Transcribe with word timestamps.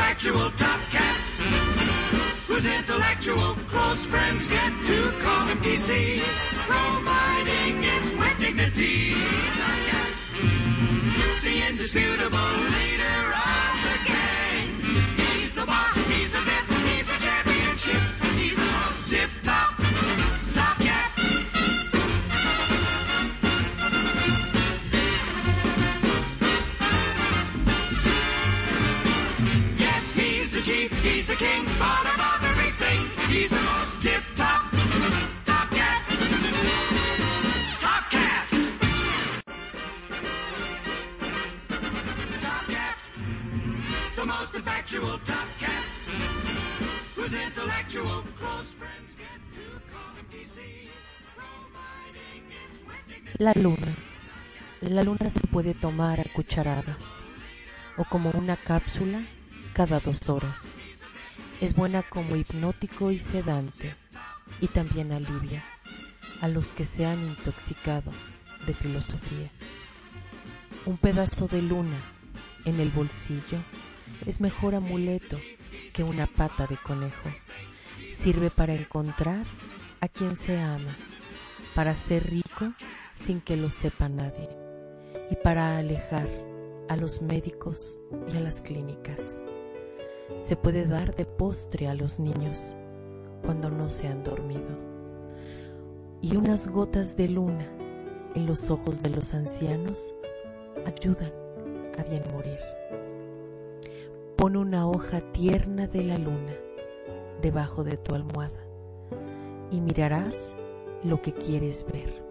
factual 0.00 0.50
top 0.52 0.80
cat. 0.94 1.20
Whose 2.48 2.66
intellectual 2.66 3.54
close 3.72 4.06
friends 4.06 4.46
get 4.46 4.72
to 4.88 4.98
call 5.24 5.46
him 5.46 5.58
TC, 5.60 6.20
providing 6.72 7.84
it's 7.94 8.12
with 8.20 8.36
dignity. 8.44 9.14
The 11.48 11.56
indisputable 11.68 12.52
leader 12.76 13.20
of 13.52 13.74
the 13.86 13.96
gang. 14.10 14.66
He's 15.20 15.54
the 15.54 15.66
boss, 15.66 15.96
he's 16.12 16.34
a 16.34 16.42
vet, 16.48 16.64
he's 16.88 17.08
a 17.16 17.18
championship, 17.26 18.02
he's 18.38 18.58
most 18.58 19.10
tip 19.10 19.30
top 19.42 19.79
La 53.38 53.54
luna. 53.54 53.96
La 54.82 55.02
luna 55.02 55.30
se 55.30 55.40
puede 55.40 55.72
tomar 55.72 56.20
a 56.20 56.24
cucharadas 56.24 57.24
o 57.96 58.04
como 58.04 58.30
una 58.30 58.56
cápsula 58.56 59.22
cada 59.72 60.00
dos 60.00 60.28
horas. 60.28 60.74
Es 61.60 61.74
buena 61.74 62.02
como 62.02 62.36
hipnótico 62.36 63.10
y 63.10 63.18
sedante 63.18 63.94
y 64.60 64.68
también 64.68 65.12
alivia 65.12 65.64
a 66.42 66.48
los 66.48 66.72
que 66.72 66.84
se 66.84 67.06
han 67.06 67.22
intoxicado 67.22 68.12
de 68.66 68.74
filosofía. 68.74 69.50
Un 70.84 70.98
pedazo 70.98 71.46
de 71.46 71.62
luna 71.62 72.02
en 72.66 72.80
el 72.80 72.90
bolsillo 72.90 73.58
es 74.26 74.40
mejor 74.40 74.74
amuleto 74.74 75.38
que 75.92 76.04
una 76.04 76.26
pata 76.26 76.66
de 76.66 76.76
conejo. 76.76 77.28
Sirve 78.12 78.50
para 78.50 78.74
encontrar 78.74 79.44
a 80.00 80.08
quien 80.08 80.36
se 80.36 80.58
ama, 80.58 80.96
para 81.74 81.94
ser 81.94 82.28
rico 82.28 82.72
sin 83.14 83.40
que 83.40 83.56
lo 83.56 83.70
sepa 83.70 84.08
nadie 84.08 84.48
y 85.30 85.36
para 85.36 85.78
alejar 85.78 86.28
a 86.88 86.96
los 86.96 87.22
médicos 87.22 87.98
y 88.32 88.36
a 88.36 88.40
las 88.40 88.62
clínicas. 88.62 89.40
Se 90.40 90.56
puede 90.56 90.86
dar 90.86 91.14
de 91.14 91.26
postre 91.26 91.88
a 91.88 91.94
los 91.94 92.18
niños 92.18 92.74
cuando 93.42 93.70
no 93.70 93.90
se 93.90 94.08
han 94.08 94.24
dormido. 94.24 94.78
Y 96.22 96.36
unas 96.36 96.68
gotas 96.68 97.16
de 97.16 97.28
luna 97.28 97.66
en 98.34 98.46
los 98.46 98.70
ojos 98.70 99.02
de 99.02 99.10
los 99.10 99.34
ancianos 99.34 100.14
ayudan 100.86 101.32
a 101.98 102.02
bien 102.04 102.24
morir. 102.32 102.79
Pon 104.40 104.56
una 104.56 104.88
hoja 104.88 105.20
tierna 105.32 105.86
de 105.86 106.02
la 106.02 106.16
luna 106.16 106.54
debajo 107.42 107.84
de 107.84 107.98
tu 107.98 108.14
almohada 108.14 108.64
y 109.70 109.82
mirarás 109.82 110.56
lo 111.04 111.20
que 111.20 111.34
quieres 111.34 111.84
ver. 111.92 112.24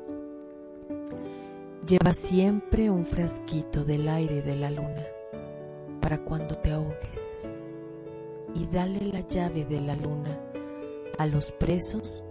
Lleva 1.86 2.14
siempre 2.14 2.90
un 2.90 3.06
frasquito 3.06 3.86
del 3.86 4.08
aire 4.08 4.42
de 4.42 4.56
la 4.56 4.72
luna 4.72 5.06
para 6.02 6.18
cuando 6.26 6.58
te 6.58 6.72
ahogues 6.72 7.48
y 8.56 8.66
dale 8.66 9.02
la 9.02 9.20
llave 9.20 9.66
de 9.66 9.80
la 9.80 9.96
luna 9.96 10.36
a 11.20 11.28
los 11.28 11.52
presos 11.52 12.24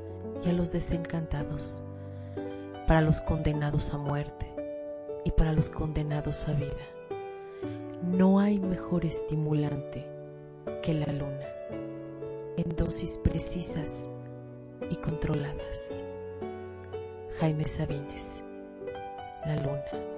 y 0.45 0.49
a 0.49 0.55
los 0.55 0.73
desencantados, 0.73 1.85
para 2.89 3.01
los 3.01 3.21
condenados 3.21 3.95
a 3.95 3.99
muerte 3.99 4.53
y 5.25 5.31
para 5.31 5.53
los 5.53 5.71
condenados 5.71 6.49
a 6.49 6.55
vida. 6.55 6.98
No 8.03 8.39
hay 8.39 8.61
mejor 8.61 9.05
estimulante 9.05 10.07
que 10.83 10.95
la 10.95 11.13
luna, 11.13 11.47
en 12.57 12.77
dosis 12.77 13.19
precisas 13.19 14.09
y 14.91 14.97
controladas. 14.97 16.05
Jaime 17.39 17.65
Sabines, 17.65 18.43
La 19.47 19.57
Luna. 19.57 20.18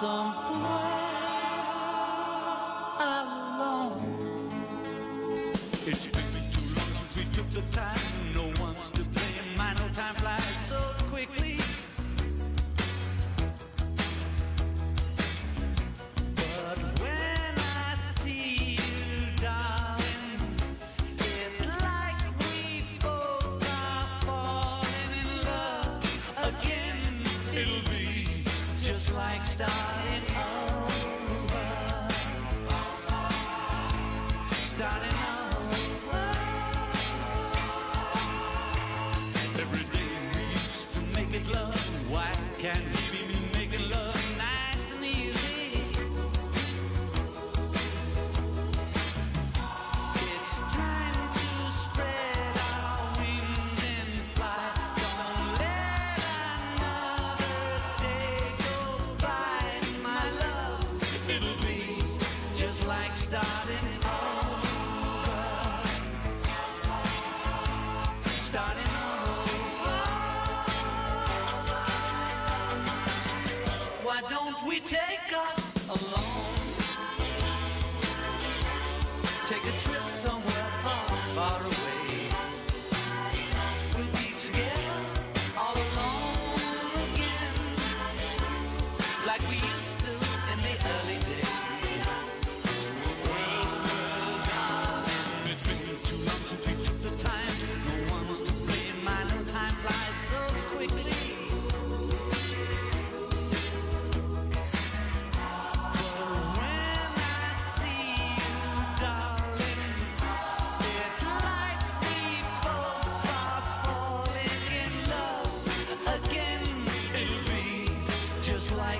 some 0.00 0.89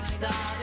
next 0.01 0.19
time. 0.19 0.60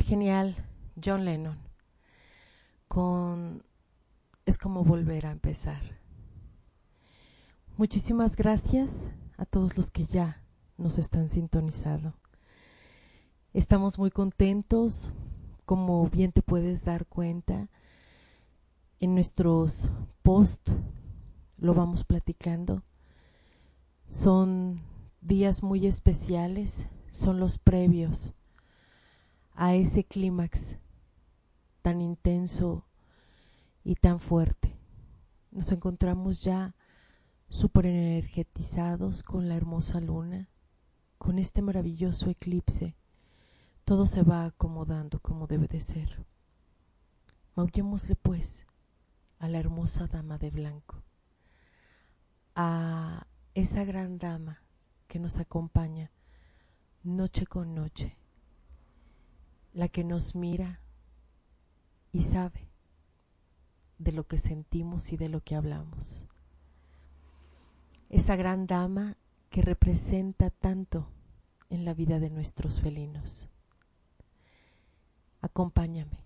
Al 0.00 0.06
genial 0.06 0.56
John 1.04 1.26
Lennon 1.26 1.58
con 2.88 3.62
Es 4.46 4.56
como 4.56 4.82
volver 4.82 5.26
a 5.26 5.30
empezar. 5.30 5.82
Muchísimas 7.76 8.34
gracias 8.34 9.10
a 9.36 9.44
todos 9.44 9.76
los 9.76 9.90
que 9.90 10.06
ya 10.06 10.42
nos 10.78 10.98
están 10.98 11.28
sintonizando. 11.28 12.14
Estamos 13.52 13.98
muy 13.98 14.10
contentos, 14.10 15.12
como 15.66 16.08
bien 16.08 16.32
te 16.32 16.40
puedes 16.40 16.84
dar 16.84 17.04
cuenta, 17.04 17.68
en 19.00 19.14
nuestros 19.14 19.90
posts 20.22 20.72
lo 21.58 21.74
vamos 21.74 22.04
platicando. 22.04 22.82
Son 24.08 24.80
días 25.20 25.62
muy 25.62 25.86
especiales, 25.86 26.86
son 27.10 27.38
los 27.38 27.58
previos 27.58 28.34
a 29.60 29.74
ese 29.74 30.04
clímax 30.04 30.78
tan 31.82 32.00
intenso 32.00 32.86
y 33.84 33.94
tan 33.94 34.18
fuerte. 34.18 34.74
Nos 35.50 35.70
encontramos 35.70 36.42
ya 36.42 36.74
súper 37.50 37.84
energetizados 37.84 39.22
con 39.22 39.50
la 39.50 39.56
hermosa 39.56 40.00
luna, 40.00 40.48
con 41.18 41.38
este 41.38 41.60
maravilloso 41.60 42.30
eclipse. 42.30 42.96
Todo 43.84 44.06
se 44.06 44.22
va 44.22 44.46
acomodando 44.46 45.20
como 45.20 45.46
debe 45.46 45.68
de 45.68 45.82
ser. 45.82 46.24
Maullémosle 47.54 48.16
pues 48.16 48.64
a 49.40 49.46
la 49.46 49.58
hermosa 49.58 50.06
dama 50.06 50.38
de 50.38 50.50
blanco, 50.50 51.02
a 52.54 53.26
esa 53.52 53.84
gran 53.84 54.16
dama 54.16 54.62
que 55.06 55.18
nos 55.18 55.38
acompaña 55.38 56.10
noche 57.02 57.44
con 57.44 57.74
noche, 57.74 58.16
la 59.72 59.88
que 59.88 60.04
nos 60.04 60.34
mira 60.34 60.80
y 62.12 62.22
sabe 62.22 62.68
de 63.98 64.12
lo 64.12 64.26
que 64.26 64.38
sentimos 64.38 65.12
y 65.12 65.16
de 65.16 65.28
lo 65.28 65.42
que 65.42 65.54
hablamos. 65.54 66.24
Esa 68.08 68.34
gran 68.36 68.66
dama 68.66 69.16
que 69.50 69.62
representa 69.62 70.50
tanto 70.50 71.08
en 71.68 71.84
la 71.84 71.94
vida 71.94 72.18
de 72.18 72.30
nuestros 72.30 72.80
felinos. 72.80 73.48
Acompáñame. 75.40 76.24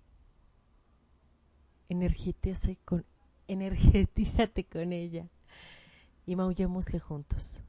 Energetízate 1.89 2.79
con, 2.85 3.05
energetízate 3.47 4.65
con 4.65 4.93
ella 4.93 5.29
y 6.27 6.37
maullémosle 6.37 7.01
juntos. 7.01 7.61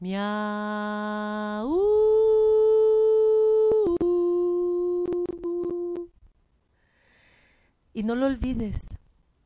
Miau. 0.00 1.74
Y 7.96 8.02
no 8.02 8.16
lo 8.16 8.26
olvides, 8.26 8.82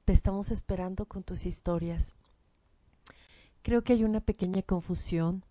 te 0.07 0.15
estamos 0.15 0.51
esperando 0.51 1.05
con 1.05 1.23
tus 1.23 1.45
historias. 1.45 2.15
Creo 3.61 3.85
que 3.85 3.93
hay 3.93 4.05
una 4.05 4.23
pequeña 4.23 4.63
confusión. 4.63 5.45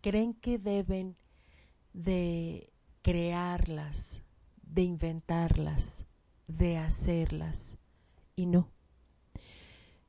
Creen 0.00 0.32
que 0.32 0.56
deben 0.56 1.16
de 1.92 2.72
crearlas, 3.02 4.22
de 4.62 4.84
inventarlas, 4.84 6.06
de 6.48 6.78
hacerlas. 6.78 7.76
Y 8.36 8.46
no. 8.46 8.70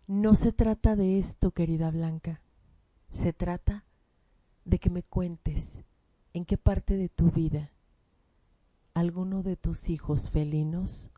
No 0.08 0.36
se 0.36 0.54
trata 0.54 0.96
de 0.96 1.20
esto, 1.20 1.52
querida 1.52 1.92
Blanca. 1.92 2.42
Se 3.12 3.34
trata 3.34 3.84
de 4.64 4.80
que 4.80 4.90
me 4.90 5.04
cuentes 5.04 5.82
en 6.32 6.46
qué 6.46 6.58
parte 6.58 6.96
de 6.96 7.10
tu 7.10 7.30
vida 7.30 7.74
alguno 8.94 9.44
de 9.44 9.58
tus 9.58 9.90
hijos 9.90 10.30
felinos 10.30 11.12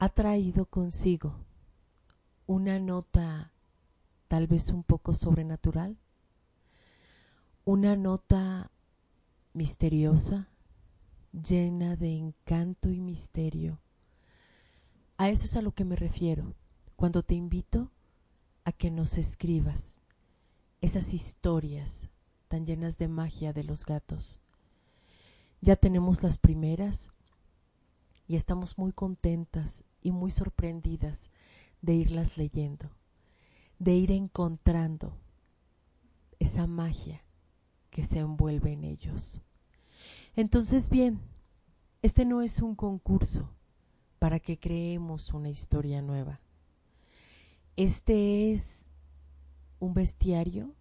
ha 0.00 0.08
traído 0.10 0.66
consigo 0.66 1.44
una 2.46 2.78
nota 2.78 3.52
tal 4.28 4.46
vez 4.46 4.68
un 4.70 4.84
poco 4.84 5.12
sobrenatural, 5.12 5.98
una 7.64 7.96
nota 7.96 8.70
misteriosa, 9.54 10.48
llena 11.32 11.96
de 11.96 12.16
encanto 12.16 12.90
y 12.90 13.00
misterio. 13.00 13.80
A 15.16 15.30
eso 15.30 15.46
es 15.46 15.56
a 15.56 15.62
lo 15.62 15.72
que 15.72 15.84
me 15.84 15.96
refiero 15.96 16.54
cuando 16.94 17.24
te 17.24 17.34
invito 17.34 17.90
a 18.64 18.70
que 18.72 18.90
nos 18.90 19.18
escribas 19.18 19.98
esas 20.80 21.12
historias 21.12 22.08
tan 22.46 22.66
llenas 22.66 22.98
de 22.98 23.08
magia 23.08 23.52
de 23.52 23.64
los 23.64 23.84
gatos. 23.84 24.40
Ya 25.60 25.74
tenemos 25.74 26.22
las 26.22 26.38
primeras 26.38 27.10
y 28.28 28.36
estamos 28.36 28.78
muy 28.78 28.92
contentas 28.92 29.84
y 30.02 30.12
muy 30.12 30.30
sorprendidas 30.30 31.30
de 31.82 31.94
irlas 31.94 32.36
leyendo, 32.36 32.90
de 33.78 33.94
ir 33.94 34.10
encontrando 34.10 35.16
esa 36.38 36.66
magia 36.66 37.22
que 37.90 38.04
se 38.04 38.18
envuelve 38.18 38.72
en 38.72 38.84
ellos. 38.84 39.40
Entonces, 40.36 40.88
bien, 40.88 41.20
este 42.02 42.24
no 42.24 42.42
es 42.42 42.62
un 42.62 42.74
concurso 42.74 43.50
para 44.18 44.40
que 44.40 44.58
creemos 44.58 45.32
una 45.32 45.48
historia 45.48 46.02
nueva. 46.02 46.40
Este 47.76 48.52
es 48.52 48.86
un 49.80 49.94
bestiario, 49.94 50.74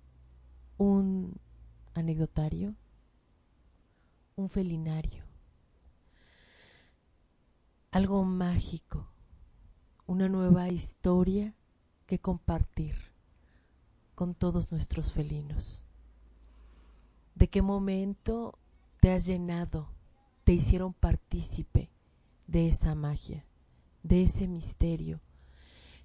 un 0.77 1.39
anecdotario, 1.93 2.75
un 4.36 4.50
felinario, 4.50 5.24
algo 7.91 8.24
mágico, 8.25 9.08
una 10.06 10.27
nueva 10.27 10.70
historia 10.70 11.56
que 12.06 12.20
compartir 12.20 12.96
con 14.15 14.34
todos 14.36 14.72
nuestros 14.72 15.13
felinos. 15.13 15.86
¿De 17.36 17.48
qué 17.50 17.62
momento 17.62 18.58
te 19.00 19.12
has 19.13 19.25
llenado, 19.25 19.89
te 20.44 20.53
hicieron 20.53 20.94
partícipe 20.94 21.89
de 22.48 22.67
esa 22.67 22.96
magia, 22.96 23.46
de 24.03 24.24
ese 24.24 24.48
misterio, 24.48 25.22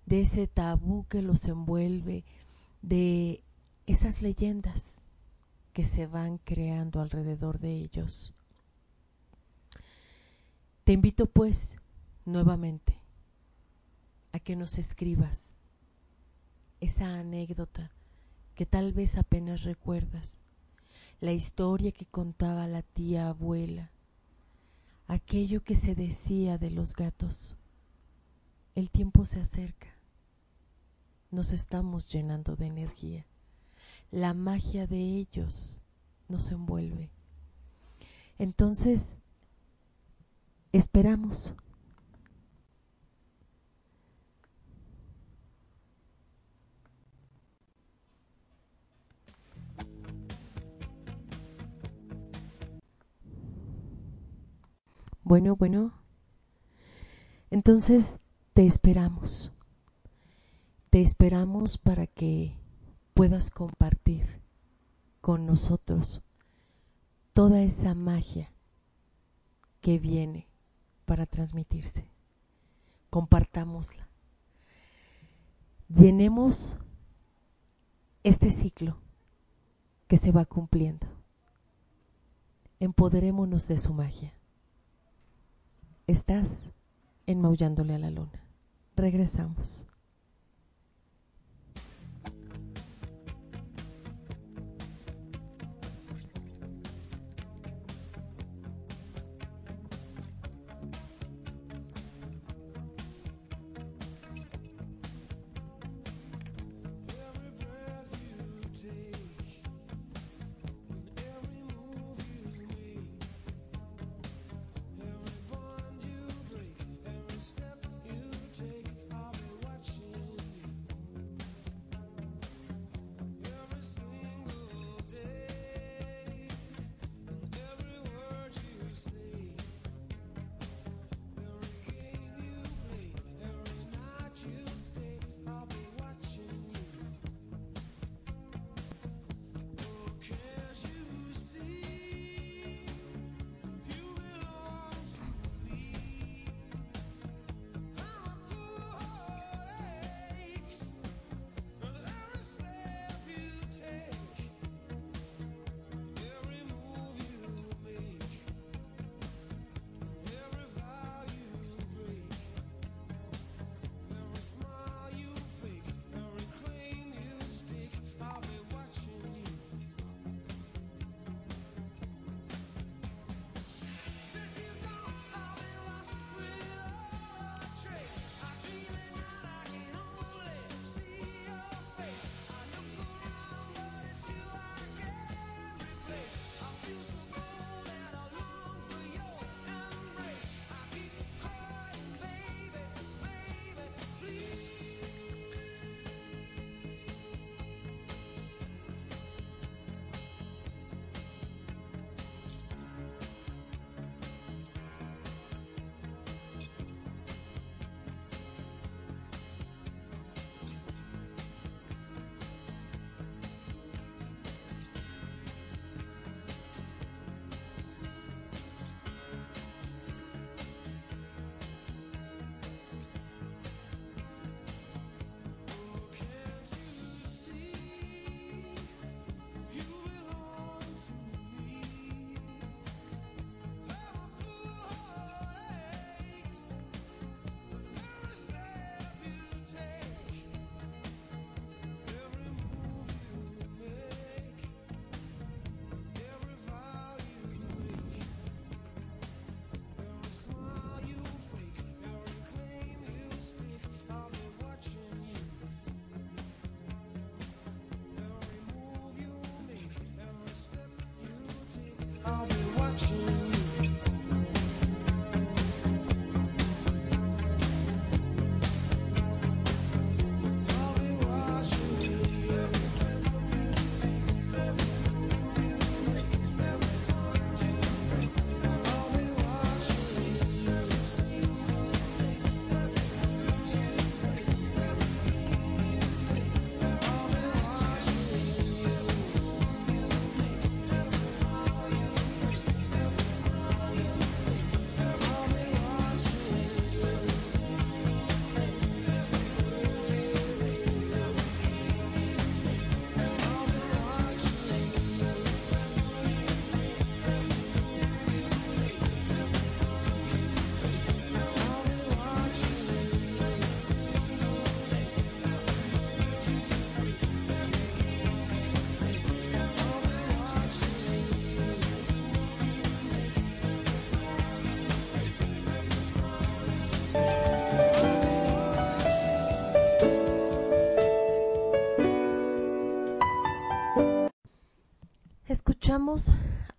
de 0.06 0.20
ese 0.20 0.46
tabú 0.46 1.06
que 1.08 1.22
los 1.22 1.46
envuelve, 1.46 2.24
de 2.82 3.42
esas 3.86 4.22
leyendas 4.22 5.04
que 5.72 5.84
se 5.84 6.06
van 6.06 6.38
creando 6.38 7.00
alrededor 7.00 7.58
de 7.58 7.72
ellos. 7.72 8.34
Te 10.84 10.92
invito 10.92 11.26
pues 11.26 11.76
nuevamente 12.24 13.00
a 14.32 14.38
que 14.38 14.56
nos 14.56 14.78
escribas 14.78 15.56
esa 16.80 17.18
anécdota 17.18 17.92
que 18.54 18.66
tal 18.66 18.92
vez 18.92 19.16
apenas 19.16 19.62
recuerdas, 19.62 20.40
la 21.20 21.32
historia 21.32 21.92
que 21.92 22.06
contaba 22.06 22.66
la 22.66 22.82
tía 22.82 23.28
abuela, 23.28 23.90
aquello 25.06 25.62
que 25.62 25.76
se 25.76 25.94
decía 25.94 26.58
de 26.58 26.70
los 26.70 26.94
gatos. 26.94 27.56
El 28.74 28.90
tiempo 28.90 29.24
se 29.24 29.40
acerca 29.40 29.92
nos 31.32 31.52
estamos 31.52 32.08
llenando 32.10 32.56
de 32.56 32.66
energía. 32.66 33.24
La 34.10 34.34
magia 34.34 34.86
de 34.86 34.98
ellos 34.98 35.80
nos 36.28 36.52
envuelve. 36.52 37.10
Entonces, 38.38 39.21
esperamos. 40.72 41.54
Bueno, 55.24 55.56
bueno. 55.56 55.92
Entonces, 57.50 58.20
te 58.54 58.66
esperamos. 58.66 59.52
Te 60.90 61.00
esperamos 61.00 61.78
para 61.78 62.06
que 62.06 62.58
puedas 63.14 63.50
compartir 63.50 64.42
con 65.22 65.46
nosotros 65.46 66.22
toda 67.32 67.62
esa 67.62 67.94
magia 67.94 68.52
que 69.80 69.98
viene 69.98 70.51
para 71.12 71.26
transmitirse. 71.26 72.06
Compartámosla. 73.10 74.08
Llenemos 75.90 76.74
este 78.22 78.50
ciclo 78.50 78.96
que 80.08 80.16
se 80.16 80.32
va 80.32 80.46
cumpliendo. 80.46 81.06
Empoderémonos 82.80 83.68
de 83.68 83.78
su 83.78 83.92
magia. 83.92 84.32
Estás 86.06 86.72
enmaullándole 87.26 87.94
a 87.94 87.98
la 87.98 88.10
luna. 88.10 88.46
Regresamos. 88.96 89.84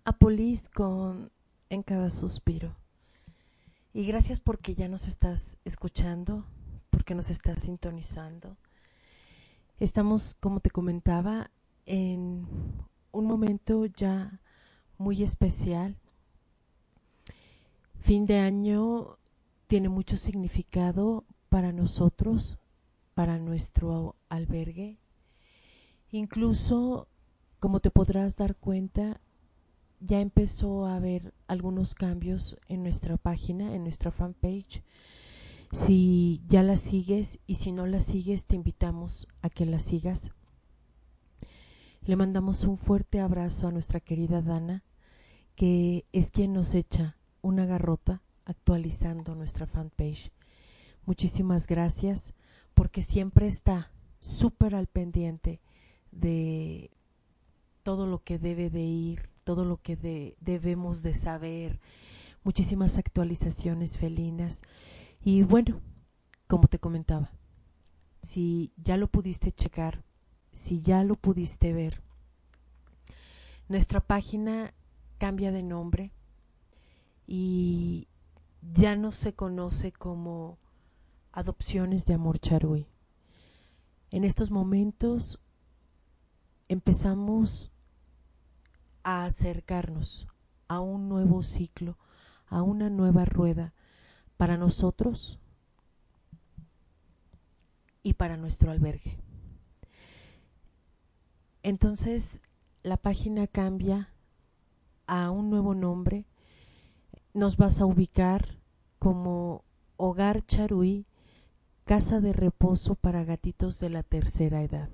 A 0.04 0.12
Polis 0.12 0.68
con 0.68 1.32
En 1.70 1.82
cada 1.82 2.10
suspiro. 2.10 2.76
Y 3.94 4.04
gracias 4.04 4.38
porque 4.38 4.74
ya 4.74 4.86
nos 4.86 5.08
estás 5.08 5.56
escuchando, 5.64 6.44
porque 6.90 7.14
nos 7.14 7.30
estás 7.30 7.62
sintonizando. 7.62 8.58
Estamos, 9.78 10.36
como 10.40 10.60
te 10.60 10.70
comentaba, 10.70 11.50
en 11.86 12.46
un 13.12 13.26
momento 13.26 13.86
ya 13.86 14.42
muy 14.98 15.22
especial. 15.22 15.96
Fin 18.00 18.26
de 18.26 18.40
año 18.40 19.16
tiene 19.68 19.88
mucho 19.88 20.18
significado 20.18 21.24
para 21.48 21.72
nosotros, 21.72 22.58
para 23.14 23.38
nuestro 23.38 24.16
albergue. 24.28 24.98
Incluso, 26.10 27.08
como 27.64 27.80
te 27.80 27.90
podrás 27.90 28.36
dar 28.36 28.56
cuenta, 28.56 29.22
ya 29.98 30.20
empezó 30.20 30.84
a 30.84 30.96
haber 30.96 31.32
algunos 31.46 31.94
cambios 31.94 32.58
en 32.68 32.82
nuestra 32.82 33.16
página, 33.16 33.74
en 33.74 33.84
nuestra 33.84 34.10
fanpage. 34.10 34.82
Si 35.72 36.42
ya 36.46 36.62
la 36.62 36.76
sigues 36.76 37.38
y 37.46 37.54
si 37.54 37.72
no 37.72 37.86
la 37.86 38.02
sigues, 38.02 38.44
te 38.44 38.54
invitamos 38.54 39.28
a 39.40 39.48
que 39.48 39.64
la 39.64 39.78
sigas. 39.78 40.32
Le 42.02 42.16
mandamos 42.16 42.64
un 42.64 42.76
fuerte 42.76 43.20
abrazo 43.20 43.66
a 43.66 43.72
nuestra 43.72 43.98
querida 43.98 44.42
Dana, 44.42 44.84
que 45.56 46.04
es 46.12 46.30
quien 46.32 46.52
nos 46.52 46.74
echa 46.74 47.16
una 47.40 47.64
garrota 47.64 48.20
actualizando 48.44 49.34
nuestra 49.34 49.66
fanpage. 49.66 50.32
Muchísimas 51.06 51.66
gracias 51.66 52.34
porque 52.74 53.00
siempre 53.00 53.46
está 53.46 53.90
súper 54.18 54.74
al 54.74 54.86
pendiente 54.86 55.62
de 56.10 56.90
todo 57.84 58.06
lo 58.08 58.24
que 58.24 58.38
debe 58.40 58.70
de 58.70 58.80
ir, 58.80 59.28
todo 59.44 59.64
lo 59.64 59.76
que 59.76 59.94
de- 59.94 60.36
debemos 60.40 61.02
de 61.02 61.14
saber, 61.14 61.78
muchísimas 62.42 62.98
actualizaciones 62.98 63.96
felinas. 63.98 64.62
Y 65.22 65.42
bueno, 65.42 65.80
como 66.48 66.66
te 66.66 66.80
comentaba, 66.80 67.30
si 68.20 68.72
ya 68.76 68.96
lo 68.96 69.06
pudiste 69.06 69.52
checar, 69.52 70.02
si 70.50 70.80
ya 70.80 71.04
lo 71.04 71.14
pudiste 71.14 71.72
ver, 71.72 72.02
nuestra 73.68 74.00
página 74.00 74.74
cambia 75.18 75.52
de 75.52 75.62
nombre 75.62 76.12
y 77.26 78.08
ya 78.62 78.96
no 78.96 79.12
se 79.12 79.34
conoce 79.34 79.92
como 79.92 80.58
Adopciones 81.32 82.06
de 82.06 82.14
Amor 82.14 82.38
Charui. 82.38 82.86
En 84.10 84.24
estos 84.24 84.50
momentos 84.50 85.40
empezamos 86.68 87.72
a 89.04 89.24
acercarnos 89.24 90.26
a 90.66 90.80
un 90.80 91.08
nuevo 91.08 91.42
ciclo, 91.42 91.96
a 92.48 92.62
una 92.62 92.90
nueva 92.90 93.24
rueda 93.24 93.72
para 94.36 94.56
nosotros 94.56 95.38
y 98.02 98.14
para 98.14 98.36
nuestro 98.36 98.70
albergue. 98.70 99.18
Entonces 101.62 102.42
la 102.82 102.96
página 102.96 103.46
cambia 103.46 104.10
a 105.06 105.30
un 105.30 105.50
nuevo 105.50 105.74
nombre. 105.74 106.26
Nos 107.32 107.56
vas 107.56 107.80
a 107.80 107.86
ubicar 107.86 108.58
como 108.98 109.64
Hogar 109.96 110.44
Charuí, 110.46 111.06
Casa 111.84 112.20
de 112.20 112.32
Reposo 112.32 112.94
para 112.94 113.24
Gatitos 113.24 113.78
de 113.80 113.90
la 113.90 114.02
Tercera 114.02 114.62
Edad. 114.62 114.90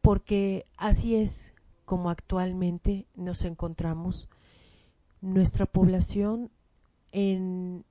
Porque 0.00 0.66
así 0.76 1.16
es 1.16 1.52
como 1.84 2.10
actualmente 2.10 3.06
nos 3.14 3.44
encontramos. 3.44 4.28
Nuestra 5.20 5.66
población 5.66 6.50
en 7.12 7.84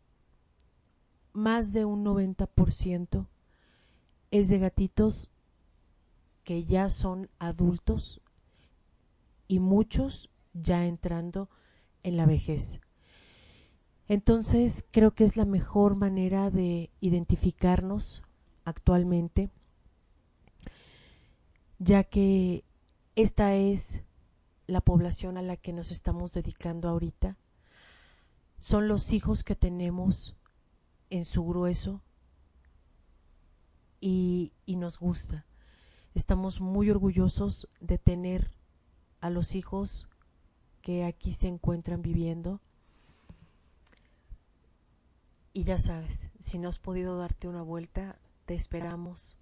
más 1.34 1.72
de 1.72 1.86
un 1.86 2.04
90% 2.04 3.28
es 4.32 4.48
de 4.48 4.60
gatitos 4.60 5.30
que 6.44 6.66
ya 6.66 6.90
son 6.90 7.30
adultos 7.40 8.22
y 9.48 9.60
muchos 9.60 10.30
ya 10.54 10.86
entrando 10.86 11.50
en 12.04 12.18
la 12.18 12.26
vejez. 12.26 12.82
Entonces 14.08 14.86
creo 14.92 15.12
que 15.12 15.24
es 15.24 15.38
la 15.38 15.46
mejor 15.46 15.96
manera 15.96 16.50
de 16.50 16.90
identificarnos 17.00 18.24
actualmente, 18.66 19.50
ya 21.80 22.04
que 22.04 22.66
esta 23.22 23.54
es 23.54 24.02
la 24.68 24.82
población 24.82 25.38
a 25.38 25.42
la 25.42 25.56
que 25.56 25.74
nos 25.74 25.92
estamos 25.92 26.32
dedicando 26.32 26.90
ahorita. 26.90 27.38
Son 28.58 28.88
los 28.88 29.14
hijos 29.14 29.44
que 29.44 29.56
tenemos 29.56 30.36
en 31.10 31.26
su 31.26 31.46
grueso 31.46 32.02
y, 34.00 34.54
y 34.66 34.76
nos 34.76 35.00
gusta. 35.00 35.46
Estamos 36.16 36.62
muy 36.62 36.90
orgullosos 36.90 37.70
de 37.80 37.98
tener 37.98 38.52
a 39.20 39.30
los 39.30 39.56
hijos 39.56 40.08
que 40.82 41.06
aquí 41.06 41.32
se 41.32 41.48
encuentran 41.48 42.02
viviendo. 42.02 42.60
Y 45.54 45.64
ya 45.64 45.78
sabes, 45.78 46.32
si 46.40 46.58
no 46.58 46.70
has 46.70 46.80
podido 46.80 47.18
darte 47.18 47.48
una 47.48 47.62
vuelta, 47.62 48.20
te 48.46 48.56
esperamos. 48.56 49.38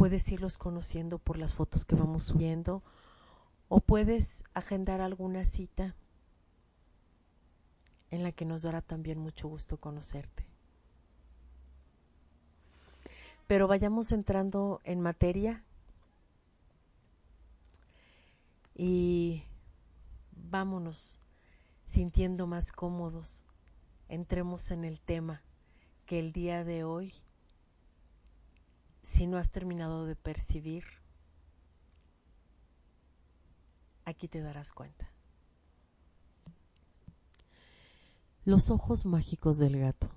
Puedes 0.00 0.32
irlos 0.32 0.56
conociendo 0.56 1.18
por 1.18 1.36
las 1.36 1.52
fotos 1.52 1.84
que 1.84 1.94
vamos 1.94 2.24
subiendo 2.24 2.82
o 3.68 3.80
puedes 3.80 4.44
agendar 4.54 5.02
alguna 5.02 5.44
cita 5.44 5.94
en 8.10 8.22
la 8.22 8.32
que 8.32 8.46
nos 8.46 8.62
dará 8.62 8.80
también 8.80 9.18
mucho 9.18 9.46
gusto 9.46 9.76
conocerte. 9.76 10.46
Pero 13.46 13.68
vayamos 13.68 14.10
entrando 14.12 14.80
en 14.84 15.02
materia 15.02 15.62
y 18.74 19.44
vámonos 20.32 21.20
sintiendo 21.84 22.46
más 22.46 22.72
cómodos. 22.72 23.44
Entremos 24.08 24.70
en 24.70 24.86
el 24.86 24.98
tema 24.98 25.42
que 26.06 26.18
el 26.20 26.32
día 26.32 26.64
de 26.64 26.84
hoy, 26.84 27.12
si 29.02 29.26
no 29.26 29.38
has 29.38 29.50
terminado 29.50 30.06
de 30.06 30.16
percibir, 30.16 30.84
aquí 34.04 34.28
te 34.28 34.40
darás 34.40 34.72
cuenta. 34.72 35.10
Los 38.44 38.70
ojos 38.70 39.04
mágicos 39.04 39.58
del 39.58 39.78
gato. 39.78 40.10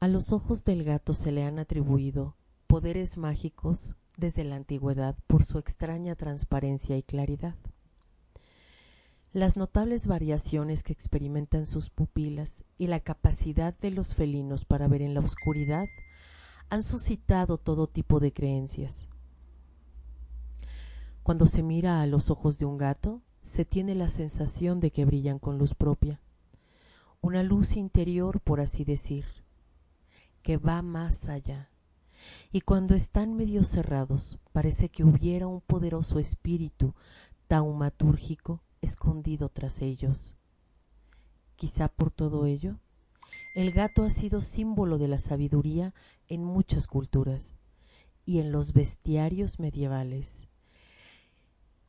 A 0.00 0.08
los 0.08 0.32
ojos 0.32 0.64
del 0.64 0.84
gato 0.84 1.14
se 1.14 1.32
le 1.32 1.44
han 1.44 1.58
atribuido 1.58 2.36
poderes 2.66 3.16
mágicos 3.16 3.94
desde 4.16 4.44
la 4.44 4.56
antigüedad 4.56 5.16
por 5.26 5.44
su 5.44 5.58
extraña 5.58 6.14
transparencia 6.14 6.96
y 6.96 7.02
claridad. 7.02 7.54
Las 9.36 9.58
notables 9.58 10.06
variaciones 10.06 10.82
que 10.82 10.94
experimentan 10.94 11.66
sus 11.66 11.90
pupilas 11.90 12.64
y 12.78 12.86
la 12.86 13.00
capacidad 13.00 13.78
de 13.78 13.90
los 13.90 14.14
felinos 14.14 14.64
para 14.64 14.88
ver 14.88 15.02
en 15.02 15.12
la 15.12 15.20
oscuridad 15.20 15.84
han 16.70 16.82
suscitado 16.82 17.58
todo 17.58 17.86
tipo 17.86 18.18
de 18.18 18.32
creencias. 18.32 19.10
Cuando 21.22 21.46
se 21.46 21.62
mira 21.62 22.00
a 22.00 22.06
los 22.06 22.30
ojos 22.30 22.56
de 22.56 22.64
un 22.64 22.78
gato, 22.78 23.20
se 23.42 23.66
tiene 23.66 23.94
la 23.94 24.08
sensación 24.08 24.80
de 24.80 24.90
que 24.90 25.04
brillan 25.04 25.38
con 25.38 25.58
luz 25.58 25.74
propia, 25.74 26.18
una 27.20 27.42
luz 27.42 27.76
interior, 27.76 28.40
por 28.40 28.62
así 28.62 28.84
decir, 28.84 29.26
que 30.40 30.56
va 30.56 30.80
más 30.80 31.28
allá. 31.28 31.68
Y 32.52 32.62
cuando 32.62 32.94
están 32.94 33.34
medio 33.34 33.64
cerrados, 33.64 34.38
parece 34.54 34.88
que 34.88 35.04
hubiera 35.04 35.46
un 35.46 35.60
poderoso 35.60 36.18
espíritu 36.18 36.94
taumatúrgico 37.48 38.62
escondido 38.86 39.48
tras 39.48 39.82
ellos. 39.82 40.34
Quizá 41.56 41.88
por 41.88 42.10
todo 42.10 42.46
ello, 42.46 42.78
el 43.54 43.72
gato 43.72 44.04
ha 44.04 44.10
sido 44.10 44.40
símbolo 44.40 44.98
de 44.98 45.08
la 45.08 45.18
sabiduría 45.18 45.94
en 46.28 46.44
muchas 46.44 46.86
culturas 46.86 47.56
y 48.24 48.40
en 48.40 48.52
los 48.52 48.72
bestiarios 48.72 49.58
medievales. 49.58 50.48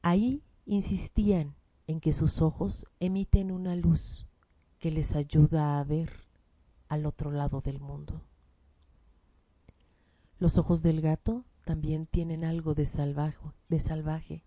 Ahí 0.02 0.44
insistían 0.66 1.56
en 1.88 2.00
que 2.00 2.14
sus 2.14 2.42
ojos 2.42 2.86
emiten 3.00 3.52
una 3.52 3.76
luz 3.76 4.26
que 4.80 4.92
les 4.92 5.16
ayuda 5.16 5.80
a 5.80 5.84
ver 5.84 6.28
al 6.88 7.06
otro 7.06 7.32
lado 7.32 7.62
del 7.62 7.80
mundo. 7.80 8.22
Los 10.40 10.58
ojos 10.58 10.82
del 10.84 11.02
gato 11.02 11.46
también 11.66 12.06
tienen 12.06 12.46
algo 12.46 12.76
de 12.76 12.86
salvaje, 12.86 13.40
de 13.70 13.80
salvaje. 13.80 14.44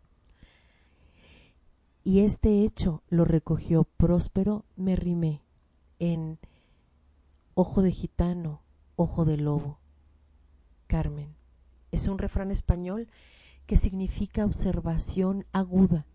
Y 2.03 2.21
este 2.21 2.65
hecho 2.65 3.03
lo 3.09 3.25
recogió 3.25 3.85
Próspero 3.85 4.65
Merrimé 4.77 5.43
en 5.99 6.39
Ojo 7.55 7.83
de 7.83 7.93
gitano, 7.93 8.63
ojo 8.97 9.27
de 9.27 9.37
lobo. 9.37 9.81
Carmen. 10.87 11.35
Es 11.93 12.09
un 12.09 12.17
refrán 12.17 12.51
español 12.51 13.09
que 13.67 13.77
significa 13.77 14.47
observación 14.47 15.45
aguda. 15.53 16.07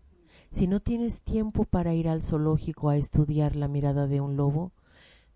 Si 0.50 0.66
no 0.66 0.80
tienes 0.80 1.20
tiempo 1.20 1.64
para 1.64 1.94
ir 1.94 2.08
al 2.08 2.24
zoológico 2.24 2.88
a 2.88 2.96
estudiar 2.96 3.54
la 3.54 3.68
mirada 3.68 4.08
de 4.08 4.20
un 4.20 4.36
lobo, 4.36 4.72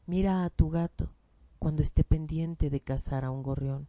mira 0.07 0.45
a 0.45 0.51
tu 0.51 0.69
gato 0.69 1.13
cuando 1.61 1.83
esté 1.83 2.03
pendiente 2.03 2.71
de 2.71 2.81
cazar 2.81 3.25
a 3.25 3.31
un 3.31 3.45
gorrión. 3.45 3.87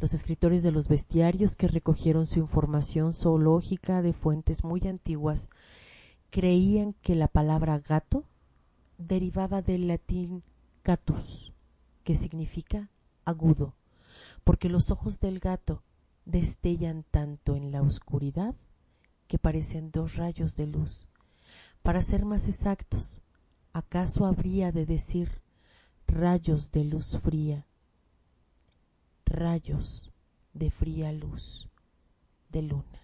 Los 0.00 0.14
escritores 0.14 0.62
de 0.62 0.72
los 0.72 0.88
bestiarios 0.88 1.56
que 1.56 1.68
recogieron 1.68 2.26
su 2.26 2.38
información 2.38 3.12
zoológica 3.12 4.00
de 4.00 4.14
fuentes 4.14 4.64
muy 4.64 4.80
antiguas 4.88 5.50
creían 6.30 6.94
que 7.02 7.14
la 7.14 7.28
palabra 7.28 7.78
gato 7.78 8.24
derivaba 8.96 9.60
del 9.60 9.88
latín 9.88 10.42
catus, 10.82 11.52
que 12.02 12.16
significa 12.16 12.88
agudo, 13.26 13.74
porque 14.42 14.70
los 14.70 14.90
ojos 14.90 15.20
del 15.20 15.38
gato 15.38 15.82
destellan 16.24 17.04
tanto 17.10 17.54
en 17.54 17.70
la 17.70 17.82
oscuridad 17.82 18.54
que 19.28 19.38
parecen 19.38 19.90
dos 19.90 20.16
rayos 20.16 20.56
de 20.56 20.66
luz. 20.66 21.08
Para 21.82 22.00
ser 22.00 22.24
más 22.24 22.48
exactos, 22.48 23.20
¿acaso 23.74 24.24
habría 24.24 24.72
de 24.72 24.86
decir 24.86 25.42
rayos 26.06 26.72
de 26.72 26.84
luz 26.84 27.18
fría, 27.22 27.66
rayos 29.30 30.10
de 30.52 30.70
fría 30.70 31.12
luz 31.12 31.68
de 32.48 32.62
luna? 32.62 33.00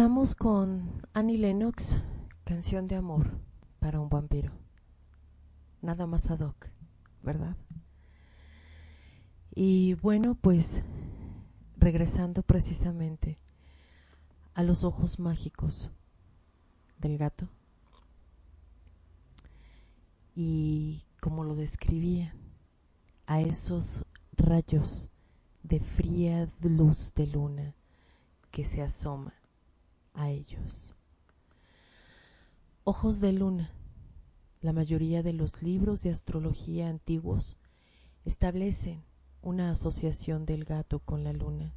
Escuchamos 0.00 0.34
con 0.34 1.02
Annie 1.12 1.36
Lennox 1.36 1.98
Canción 2.44 2.88
de 2.88 2.96
amor 2.96 3.38
para 3.80 4.00
un 4.00 4.08
vampiro. 4.08 4.50
Nada 5.82 6.06
más 6.06 6.30
ad 6.30 6.40
hoc, 6.40 6.68
¿verdad? 7.22 7.54
Y 9.54 9.92
bueno, 9.92 10.36
pues 10.36 10.80
regresando 11.76 12.42
precisamente 12.42 13.38
a 14.54 14.62
los 14.62 14.84
ojos 14.84 15.18
mágicos 15.18 15.90
del 16.96 17.18
gato 17.18 17.50
y 20.34 21.04
como 21.20 21.44
lo 21.44 21.54
describía, 21.54 22.34
a 23.26 23.42
esos 23.42 24.06
rayos 24.32 25.10
de 25.62 25.78
fría 25.78 26.48
luz 26.62 27.12
de 27.14 27.26
luna 27.26 27.74
que 28.50 28.64
se 28.64 28.80
asoma 28.80 29.34
a 30.14 30.30
ellos. 30.30 30.94
Ojos 32.84 33.20
de 33.20 33.32
luna. 33.32 33.72
La 34.60 34.72
mayoría 34.72 35.22
de 35.22 35.32
los 35.32 35.62
libros 35.62 36.02
de 36.02 36.10
astrología 36.10 36.88
antiguos 36.88 37.56
establecen 38.24 39.02
una 39.42 39.70
asociación 39.70 40.44
del 40.44 40.64
gato 40.64 40.98
con 40.98 41.24
la 41.24 41.32
luna, 41.32 41.72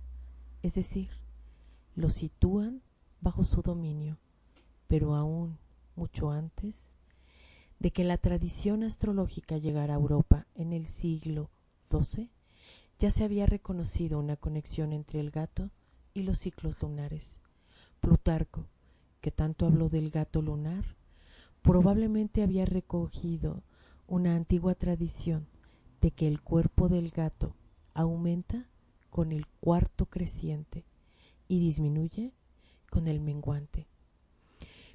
es 0.62 0.74
decir, 0.74 1.10
lo 1.96 2.10
sitúan 2.10 2.82
bajo 3.22 3.44
su 3.44 3.62
dominio, 3.62 4.18
pero 4.88 5.16
aún 5.16 5.58
mucho 5.96 6.32
antes 6.32 6.94
de 7.80 7.92
que 7.92 8.04
la 8.04 8.18
tradición 8.18 8.84
astrológica 8.84 9.58
llegara 9.58 9.94
a 9.94 9.98
Europa 9.98 10.48
en 10.56 10.74
el 10.74 10.88
siglo 10.88 11.50
XII, 11.90 12.30
ya 13.00 13.12
se 13.12 13.24
había 13.24 13.46
reconocido 13.46 14.20
una 14.20 14.36
conexión 14.36 14.94
entre 14.94 15.20
el 15.20 15.32
gato 15.32 15.70
y 16.14 16.24
los 16.24 16.40
ciclos 16.40 16.82
lunares. 16.82 17.40
Plutarco, 18.04 18.68
que 19.22 19.32
tanto 19.32 19.66
habló 19.66 19.88
del 19.88 20.12
gato 20.12 20.42
lunar, 20.42 20.98
probablemente 21.62 22.44
había 22.44 22.66
recogido 22.66 23.64
una 24.08 24.36
antigua 24.36 24.76
tradición 24.76 25.48
de 26.02 26.12
que 26.12 26.28
el 26.28 26.42
cuerpo 26.42 26.90
del 26.90 27.12
gato 27.12 27.56
aumenta 27.94 28.68
con 29.10 29.32
el 29.32 29.48
cuarto 29.48 30.08
creciente 30.08 30.84
y 31.48 31.62
disminuye 31.62 32.34
con 32.90 33.08
el 33.08 33.22
menguante. 33.22 33.88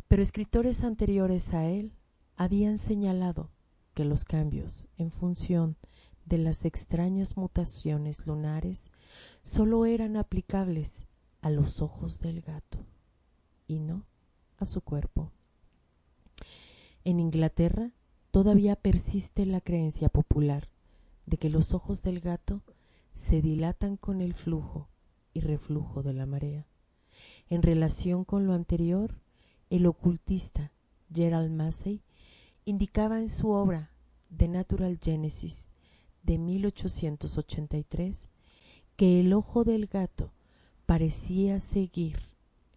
Pero 0.07 0.23
escritores 0.23 0.85
anteriores 0.85 1.55
a 1.55 1.64
él 1.66 1.94
habían 2.37 2.77
señalado 2.77 3.49
que 3.94 4.05
los 4.05 4.27
cambios 4.27 4.87
en 4.99 5.11
función 5.11 5.79
de 6.27 6.37
las 6.37 6.66
extrañas 6.66 7.38
mutaciones 7.38 8.27
lunares 8.27 8.90
sólo 9.40 9.87
eran 9.87 10.18
aplicables 10.18 11.07
a 11.40 11.49
los 11.49 11.81
ojos 11.81 12.21
del 12.21 12.42
gato 12.42 12.85
y 13.68 13.78
no 13.78 14.04
a 14.57 14.66
su 14.66 14.81
cuerpo. 14.81 15.31
En 17.04 17.20
Inglaterra 17.20 17.92
todavía 18.33 18.74
persiste 18.74 19.46
la 19.46 19.61
creencia 19.61 20.09
popular 20.09 20.68
de 21.26 21.37
que 21.37 21.50
los 21.50 21.74
ojos 21.74 22.02
del 22.02 22.20
gato 22.20 22.62
se 23.12 23.40
dilatan 23.42 23.96
con 23.96 24.20
el 24.20 24.35
flujo 24.35 24.88
y 25.33 25.40
reflujo 25.40 26.02
de 26.02 26.14
la 26.14 26.26
marea. 26.26 26.66
En 27.48 27.62
relación 27.62 28.24
con 28.24 28.46
lo 28.46 28.54
anterior, 28.54 29.20
el 29.70 29.87
ocultista 29.87 30.72
Gerald 31.12 31.50
Massey 31.50 32.02
indicaba 32.64 33.20
en 33.20 33.28
su 33.28 33.50
obra 33.50 33.92
The 34.37 34.48
Natural 34.48 34.98
Genesis 35.00 35.72
de 36.22 36.38
1883 36.38 38.31
que 38.96 39.20
el 39.20 39.33
ojo 39.33 39.64
del 39.64 39.87
gato 39.87 40.33
parecía 40.87 41.61
seguir 41.61 42.28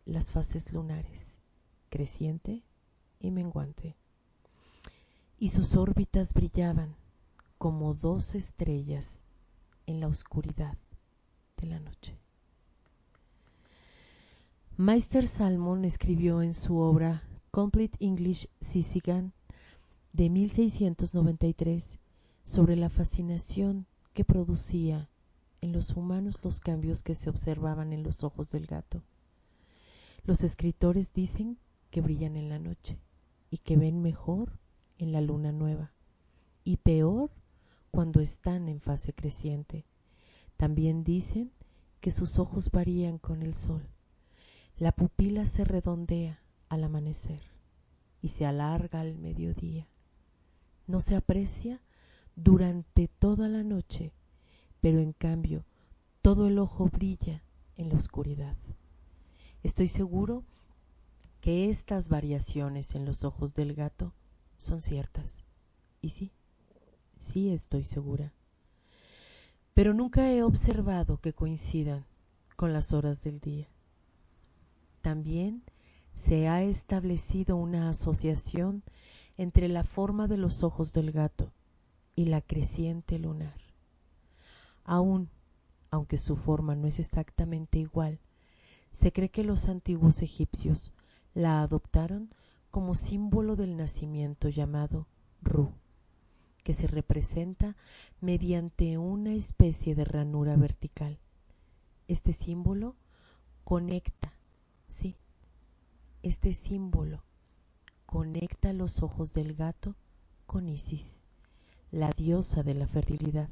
las 0.06 0.32
fases 0.32 0.72
lunares, 0.72 1.38
creciente 1.90 2.64
y 3.20 3.32
menguante, 3.32 3.96
y 5.38 5.50
sus 5.50 5.76
órbitas 5.76 6.34
brillaban 6.34 6.96
como 7.58 7.94
dos 7.94 8.36
estrellas 8.36 9.24
en 9.86 10.00
la 10.00 10.08
oscuridad 10.08 10.78
de 11.58 11.68
la 11.68 11.80
noche. 11.80 12.18
Meister 14.78 15.28
Salmon 15.28 15.86
escribió 15.86 16.42
en 16.42 16.54
su 16.54 16.78
obra 16.78 17.24
Complete 17.52 17.98
English 18.00 18.48
Sisigan 18.62 19.34
de 20.14 20.30
1693 20.30 22.00
sobre 22.44 22.76
la 22.76 22.90
fascinación 22.90 23.86
que 24.14 24.26
producía 24.26 25.10
en 25.62 25.72
los 25.72 25.92
humanos 25.92 26.40
los 26.44 26.60
cambios 26.60 27.04
que 27.04 27.16
se 27.16 27.30
observaban 27.30 27.94
en 27.94 28.04
los 28.04 28.24
ojos 28.24 28.50
del 28.50 28.66
gato. 28.66 29.04
Los 30.24 30.44
escritores 30.44 31.14
dicen 31.14 31.58
que 31.90 32.02
brillan 32.02 32.36
en 32.36 32.50
la 32.50 32.60
noche 32.60 33.00
y 33.50 33.58
que 33.58 33.76
ven 33.76 34.02
mejor 34.02 34.60
en 35.00 35.12
la 35.12 35.22
luna 35.22 35.52
nueva 35.52 35.94
y 36.64 36.78
peor 36.78 37.32
cuando 37.90 38.22
están 38.22 38.70
en 38.70 38.82
fase 38.82 39.14
creciente. 39.14 39.86
También 40.58 41.04
dicen 41.04 41.52
que 42.02 42.12
sus 42.12 42.38
ojos 42.38 42.70
varían 42.72 43.18
con 43.18 43.42
el 43.42 43.56
sol. 43.56 43.90
La 44.78 44.92
pupila 44.92 45.46
se 45.48 45.64
redondea 45.64 46.44
al 46.70 46.84
amanecer 46.84 47.42
y 48.22 48.30
se 48.30 48.46
alarga 48.46 49.02
al 49.02 49.18
mediodía. 49.18 49.88
No 50.86 51.02
se 51.02 51.16
aprecia 51.16 51.82
durante 52.36 53.08
toda 53.08 53.50
la 53.50 53.64
noche, 53.64 54.14
pero 54.82 55.00
en 55.00 55.14
cambio 55.14 55.66
todo 56.22 56.48
el 56.48 56.60
ojo 56.60 56.86
brilla 56.86 57.44
en 57.76 57.90
la 57.90 57.98
oscuridad. 57.98 58.56
Estoy 59.64 59.88
seguro 59.88 60.44
que 61.40 61.70
estas 61.70 62.10
variaciones 62.10 62.96
en 62.96 63.06
los 63.06 63.24
ojos 63.24 63.54
del 63.54 63.74
gato 63.74 64.14
son 64.58 64.82
ciertas. 64.82 65.44
Y 66.02 66.10
sí, 66.12 66.32
sí 67.18 67.50
estoy 67.50 67.84
segura. 67.84 68.34
Pero 69.74 69.94
nunca 69.94 70.32
he 70.32 70.44
observado 70.44 71.18
que 71.18 71.34
coincidan 71.34 72.06
con 72.56 72.74
las 72.74 72.94
horas 72.94 73.24
del 73.24 73.40
día. 73.40 73.68
También 75.02 75.64
se 76.14 76.48
ha 76.48 76.62
establecido 76.64 77.56
una 77.56 77.90
asociación 77.90 78.84
entre 79.38 79.68
la 79.68 79.84
forma 79.84 80.28
de 80.28 80.38
los 80.38 80.64
ojos 80.64 80.94
del 80.94 81.12
gato 81.12 81.52
y 82.16 82.26
la 82.26 82.42
creciente 82.42 83.18
lunar. 83.18 83.60
Aún, 84.84 85.30
aunque 85.90 86.18
su 86.18 86.36
forma 86.36 86.76
no 86.76 86.88
es 86.88 87.00
exactamente 87.00 87.80
igual, 87.80 88.20
se 88.92 89.12
cree 89.12 89.30
que 89.30 89.44
los 89.44 89.68
antiguos 89.68 90.22
egipcios 90.22 90.94
la 91.34 91.62
adoptaron 91.62 92.34
como 92.70 92.96
símbolo 92.96 93.56
del 93.56 93.78
nacimiento 93.78 94.50
llamado 94.50 95.08
Ru, 95.42 95.72
que 96.64 96.74
se 96.74 96.88
representa 96.88 97.76
mediante 98.20 98.98
una 98.98 99.34
especie 99.34 99.96
de 99.96 100.06
ranura 100.06 100.56
vertical. 100.56 101.20
Este 102.08 102.34
símbolo 102.34 102.96
conecta, 103.64 104.34
sí, 104.88 105.16
este 106.24 106.54
símbolo 106.54 107.24
conecta 108.06 108.74
los 108.74 109.02
ojos 109.02 109.34
del 109.34 109.56
gato 109.56 109.96
con 110.46 110.68
Isis, 110.68 111.22
la 111.92 112.12
diosa 112.12 112.62
de 112.64 112.74
la 112.74 112.88
fertilidad, 112.88 113.50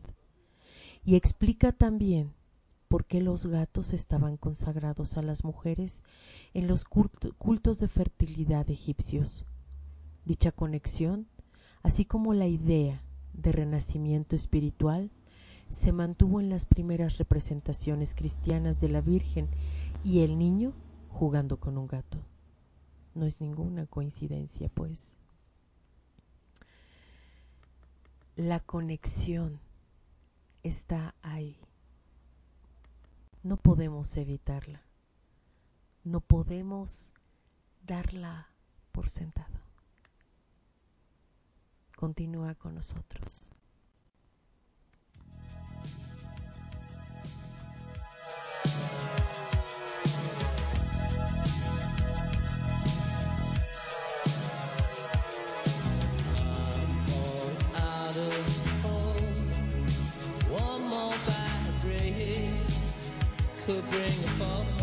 y 1.04 1.16
explica 1.16 1.72
también 1.72 2.34
por 2.90 3.06
qué 3.06 3.22
los 3.22 3.46
gatos 3.46 3.94
estaban 3.94 4.36
consagrados 4.36 5.16
a 5.16 5.22
las 5.22 5.44
mujeres 5.44 6.04
en 6.56 6.68
los 6.68 6.86
cultos 6.86 7.80
de 7.80 7.88
fertilidad 7.88 8.68
egipcios. 8.70 9.46
Dicha 10.26 10.52
conexión, 10.52 11.28
así 11.84 12.04
como 12.04 12.34
la 12.34 12.48
idea 12.48 13.04
de 13.34 13.52
renacimiento 13.52 14.36
espiritual, 14.36 15.12
se 15.70 15.92
mantuvo 15.92 16.40
en 16.40 16.50
las 16.50 16.66
primeras 16.66 17.20
representaciones 17.20 18.16
cristianas 18.16 18.82
de 18.82 18.90
la 18.90 19.02
Virgen 19.02 19.50
y 20.04 20.22
el 20.22 20.40
niño 20.40 20.74
jugando 21.10 21.60
con 21.60 21.78
un 21.78 21.88
gato. 21.88 22.18
No 23.14 23.28
es 23.28 23.40
ninguna 23.40 23.86
coincidencia, 23.86 24.68
pues. 24.74 25.20
La 28.36 28.60
conexión 28.62 29.60
está 30.64 31.14
ahí 31.22 31.56
no 33.44 33.58
podemos 33.58 34.16
evitarla, 34.18 34.82
no 36.04 36.20
podemos 36.20 37.14
darla 37.82 38.50
por 38.92 39.10
sentado. 39.10 39.60
Continúa 41.96 42.56
con 42.56 42.76
nosotros. 42.76 43.52
Could 63.70 63.88
bring 63.92 64.02
a 64.02 64.30
fall. 64.40 64.79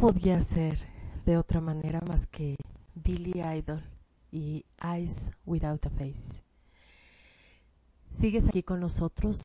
Podía 0.00 0.40
ser 0.40 0.78
de 1.26 1.36
otra 1.36 1.60
manera 1.60 2.00
más 2.00 2.26
que 2.26 2.56
Billy 2.94 3.42
Idol 3.42 3.84
y 4.32 4.64
Eyes 4.82 5.30
Without 5.44 5.84
a 5.84 5.90
Face. 5.90 6.42
Sigues 8.08 8.48
aquí 8.48 8.62
con 8.62 8.80
nosotros. 8.80 9.42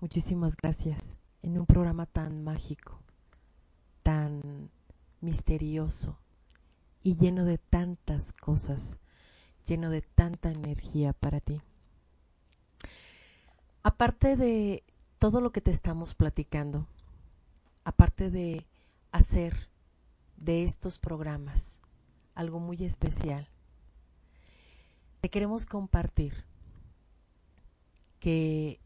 Muchísimas 0.00 0.58
gracias. 0.58 1.16
En 1.40 1.58
un 1.58 1.64
programa 1.64 2.04
tan 2.04 2.44
mágico, 2.44 3.00
tan 4.02 4.70
misterioso 5.22 6.18
y 7.02 7.16
lleno 7.16 7.46
de 7.46 7.56
tantas 7.56 8.34
cosas, 8.34 8.98
lleno 9.66 9.88
de 9.88 10.02
tanta 10.02 10.50
energía 10.50 11.14
para 11.14 11.40
ti. 11.40 11.62
Aparte 13.82 14.36
de 14.36 14.84
todo 15.18 15.40
lo 15.40 15.50
que 15.50 15.62
te 15.62 15.70
estamos 15.70 16.14
platicando, 16.14 16.88
aparte 17.84 18.30
de 18.30 18.66
hacer 19.10 19.72
de 20.44 20.62
estos 20.62 20.98
programas 20.98 21.80
algo 22.34 22.60
muy 22.60 22.84
especial. 22.84 23.48
Te 25.20 25.30
queremos 25.30 25.64
compartir 25.64 26.44
que 28.20 28.80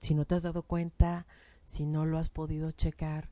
si 0.00 0.14
no 0.14 0.26
te 0.26 0.34
has 0.34 0.42
dado 0.42 0.62
cuenta, 0.62 1.26
si 1.64 1.86
no 1.86 2.04
lo 2.04 2.18
has 2.18 2.28
podido 2.28 2.72
checar, 2.72 3.30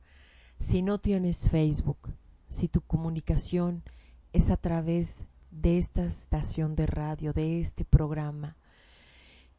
si 0.59 0.81
no 0.81 0.99
tienes 0.99 1.49
Facebook, 1.49 2.15
si 2.49 2.67
tu 2.67 2.81
comunicación 2.81 3.83
es 4.33 4.49
a 4.49 4.57
través 4.57 5.27
de 5.51 5.77
esta 5.77 6.05
estación 6.05 6.75
de 6.75 6.87
radio, 6.87 7.33
de 7.33 7.61
este 7.61 7.85
programa, 7.85 8.57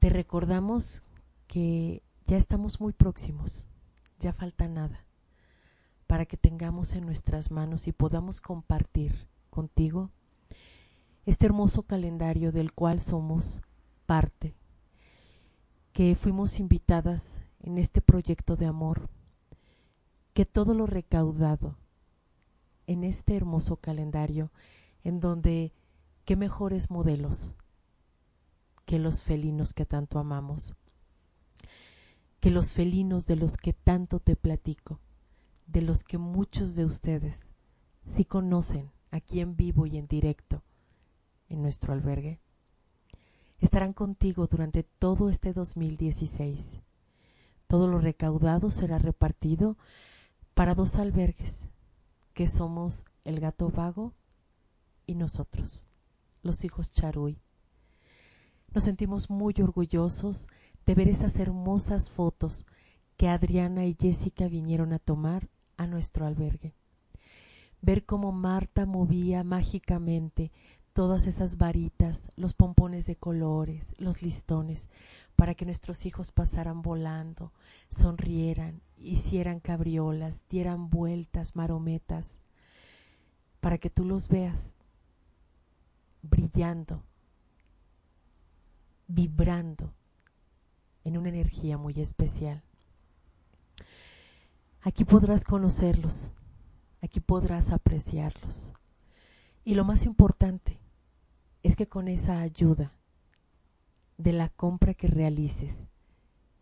te 0.00 0.10
recordamos 0.10 1.02
que 1.46 2.02
ya 2.26 2.36
estamos 2.36 2.80
muy 2.80 2.92
próximos, 2.92 3.66
ya 4.18 4.32
falta 4.32 4.66
nada 4.68 5.07
para 6.08 6.24
que 6.24 6.38
tengamos 6.38 6.94
en 6.94 7.04
nuestras 7.04 7.52
manos 7.52 7.86
y 7.86 7.92
podamos 7.92 8.40
compartir 8.40 9.28
contigo 9.50 10.10
este 11.26 11.44
hermoso 11.44 11.82
calendario 11.82 12.50
del 12.50 12.72
cual 12.72 13.02
somos 13.02 13.60
parte, 14.06 14.54
que 15.92 16.16
fuimos 16.16 16.58
invitadas 16.60 17.42
en 17.60 17.76
este 17.76 18.00
proyecto 18.00 18.56
de 18.56 18.64
amor, 18.64 19.10
que 20.32 20.46
todo 20.46 20.72
lo 20.72 20.86
recaudado 20.86 21.76
en 22.86 23.04
este 23.04 23.36
hermoso 23.36 23.76
calendario, 23.76 24.50
en 25.04 25.20
donde 25.20 25.74
qué 26.24 26.36
mejores 26.36 26.90
modelos 26.90 27.52
que 28.86 28.98
los 28.98 29.20
felinos 29.20 29.74
que 29.74 29.84
tanto 29.84 30.18
amamos, 30.18 30.74
que 32.40 32.50
los 32.50 32.72
felinos 32.72 33.26
de 33.26 33.36
los 33.36 33.58
que 33.58 33.74
tanto 33.74 34.20
te 34.20 34.36
platico, 34.36 35.00
de 35.68 35.82
los 35.82 36.02
que 36.02 36.18
muchos 36.18 36.74
de 36.74 36.84
ustedes 36.86 37.52
sí 38.02 38.24
conocen 38.24 38.90
aquí 39.10 39.40
en 39.40 39.54
vivo 39.54 39.86
y 39.86 39.98
en 39.98 40.06
directo 40.06 40.62
en 41.48 41.62
nuestro 41.62 41.92
albergue, 41.92 42.40
estarán 43.58 43.92
contigo 43.92 44.46
durante 44.46 44.82
todo 44.82 45.28
este 45.28 45.52
2016. 45.52 46.80
Todo 47.66 47.86
lo 47.86 47.98
recaudado 47.98 48.70
será 48.70 48.98
repartido 48.98 49.76
para 50.54 50.74
dos 50.74 50.96
albergues, 50.96 51.68
que 52.32 52.46
somos 52.46 53.04
el 53.24 53.40
gato 53.40 53.68
vago 53.68 54.14
y 55.06 55.14
nosotros, 55.14 55.86
los 56.42 56.64
hijos 56.64 56.92
Charuy. 56.92 57.38
Nos 58.72 58.84
sentimos 58.84 59.28
muy 59.28 59.54
orgullosos 59.60 60.48
de 60.86 60.94
ver 60.94 61.08
esas 61.08 61.38
hermosas 61.38 62.08
fotos 62.08 62.64
que 63.18 63.28
Adriana 63.28 63.84
y 63.84 63.96
Jessica 63.98 64.48
vinieron 64.48 64.92
a 64.92 64.98
tomar 64.98 65.50
a 65.78 65.86
nuestro 65.86 66.26
albergue. 66.26 66.74
Ver 67.80 68.04
cómo 68.04 68.32
Marta 68.32 68.84
movía 68.84 69.44
mágicamente 69.44 70.52
todas 70.92 71.26
esas 71.26 71.56
varitas, 71.56 72.30
los 72.36 72.54
pompones 72.54 73.06
de 73.06 73.16
colores, 73.16 73.94
los 73.98 74.20
listones, 74.20 74.90
para 75.36 75.54
que 75.54 75.64
nuestros 75.64 76.04
hijos 76.04 76.32
pasaran 76.32 76.82
volando, 76.82 77.52
sonrieran, 77.88 78.82
hicieran 78.96 79.60
cabriolas, 79.60 80.42
dieran 80.50 80.90
vueltas, 80.90 81.54
marometas, 81.54 82.40
para 83.60 83.78
que 83.78 83.90
tú 83.90 84.04
los 84.04 84.28
veas 84.28 84.76
brillando, 86.22 87.04
vibrando 89.06 89.94
en 91.04 91.16
una 91.16 91.28
energía 91.28 91.78
muy 91.78 91.94
especial. 92.00 92.62
Aquí 94.80 95.04
podrás 95.04 95.44
conocerlos, 95.44 96.30
aquí 97.02 97.18
podrás 97.18 97.72
apreciarlos. 97.72 98.72
Y 99.64 99.74
lo 99.74 99.84
más 99.84 100.06
importante 100.06 100.78
es 101.62 101.74
que 101.74 101.88
con 101.88 102.06
esa 102.06 102.40
ayuda 102.40 102.92
de 104.16 104.32
la 104.32 104.48
compra 104.48 104.94
que 104.94 105.08
realices 105.08 105.88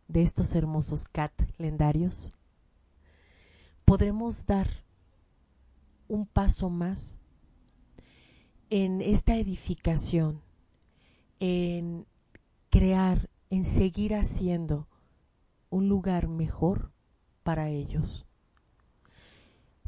de 0.09 0.23
estos 0.23 0.55
hermosos 0.55 1.07
calendarios, 1.09 2.33
podremos 3.85 4.47
dar 4.47 4.69
un 6.09 6.27
paso 6.27 6.71
más 6.71 7.19
en 8.71 9.03
esta 9.03 9.37
edificación, 9.37 10.41
en 11.39 12.07
crear, 12.71 13.29
en 13.51 13.65
seguir 13.65 14.15
haciendo 14.15 14.89
un 15.69 15.89
lugar 15.89 16.29
mejor 16.29 16.96
para 17.47 17.69
ellos. 17.69 18.27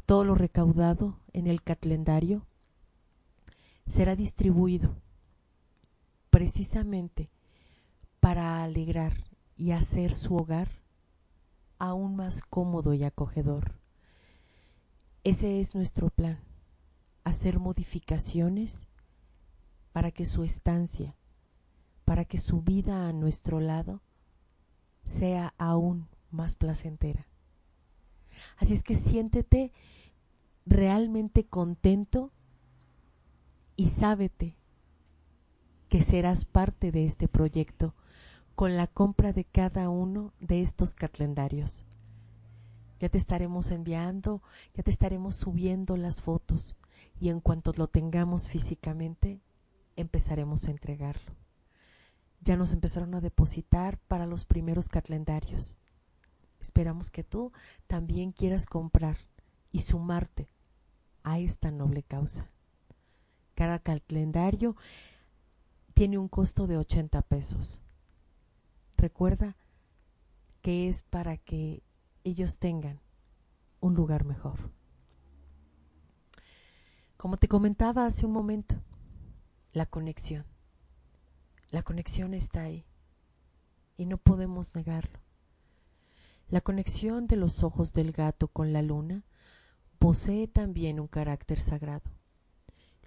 Todo 0.05 0.23
lo 0.23 0.33
recaudado 0.33 1.19
en 1.33 1.45
el 1.45 1.61
calendario 1.61 2.47
será 3.85 4.15
distribuido 4.15 4.95
precisamente 6.29 7.29
para 8.21 8.63
alegrar 8.63 9.25
y 9.57 9.71
hacer 9.71 10.15
su 10.15 10.37
hogar 10.37 10.69
aún 11.79 12.15
más 12.15 12.43
cómodo 12.43 12.93
y 12.93 13.03
acogedor. 13.03 13.73
Ese 15.25 15.59
es 15.59 15.75
nuestro 15.75 16.09
plan, 16.09 16.39
hacer 17.25 17.59
modificaciones 17.59 18.87
para 19.91 20.11
que 20.11 20.25
su 20.25 20.45
estancia, 20.45 21.17
para 22.05 22.23
que 22.23 22.37
su 22.37 22.61
vida 22.61 23.09
a 23.09 23.11
nuestro 23.11 23.59
lado 23.59 24.01
sea 25.03 25.53
aún 25.57 26.07
más 26.31 26.55
placentera. 26.55 27.28
Así 28.57 28.73
es 28.73 28.83
que 28.83 28.95
siéntete 28.95 29.71
realmente 30.65 31.45
contento 31.45 32.31
y 33.75 33.87
sábete 33.87 34.57
que 35.89 36.01
serás 36.01 36.45
parte 36.45 36.91
de 36.91 37.05
este 37.05 37.27
proyecto 37.27 37.95
con 38.55 38.77
la 38.77 38.87
compra 38.87 39.33
de 39.33 39.45
cada 39.45 39.89
uno 39.89 40.33
de 40.39 40.61
estos 40.61 40.93
calendarios. 40.93 41.85
Ya 42.99 43.09
te 43.09 43.17
estaremos 43.17 43.71
enviando, 43.71 44.43
ya 44.73 44.83
te 44.83 44.91
estaremos 44.91 45.35
subiendo 45.35 45.95
las 45.95 46.21
fotos 46.21 46.75
y 47.19 47.29
en 47.29 47.39
cuanto 47.39 47.71
lo 47.77 47.87
tengamos 47.87 48.49
físicamente, 48.49 49.41
empezaremos 49.95 50.67
a 50.67 50.71
entregarlo. 50.71 51.35
Ya 52.41 52.57
nos 52.57 52.73
empezaron 52.73 53.15
a 53.15 53.21
depositar 53.21 53.97
para 53.97 54.25
los 54.25 54.45
primeros 54.45 54.89
calendarios. 54.89 55.77
Esperamos 56.59 57.09
que 57.09 57.23
tú 57.23 57.51
también 57.87 58.31
quieras 58.31 58.65
comprar 58.65 59.17
y 59.71 59.81
sumarte 59.81 60.49
a 61.23 61.39
esta 61.39 61.71
noble 61.71 62.03
causa. 62.03 62.49
Cada 63.55 63.79
calendario 63.79 64.75
tiene 65.93 66.17
un 66.17 66.27
costo 66.27 66.67
de 66.67 66.77
80 66.77 67.21
pesos. 67.23 67.81
Recuerda 68.97 69.57
que 70.61 70.87
es 70.87 71.03
para 71.03 71.37
que 71.37 71.83
ellos 72.23 72.59
tengan 72.59 72.99
un 73.79 73.95
lugar 73.95 74.25
mejor. 74.25 74.71
Como 77.17 77.37
te 77.37 77.47
comentaba 77.47 78.05
hace 78.05 78.25
un 78.25 78.31
momento, 78.31 78.75
La 79.71 79.85
conexión. 79.85 80.45
La 81.69 81.83
conexión 81.83 82.33
está 82.33 82.63
ahí 82.63 82.85
y 83.97 84.07
no 84.07 84.17
podemos 84.17 84.73
negarlo. 84.73 85.19
La 86.49 86.61
conexión 86.61 87.27
de 87.27 87.35
los 87.35 87.63
ojos 87.63 87.93
del 87.93 88.11
gato 88.11 88.47
con 88.47 88.73
la 88.73 88.81
luna 88.81 89.23
posee 89.99 90.47
también 90.47 90.99
un 90.99 91.07
carácter 91.07 91.61
sagrado. 91.61 92.09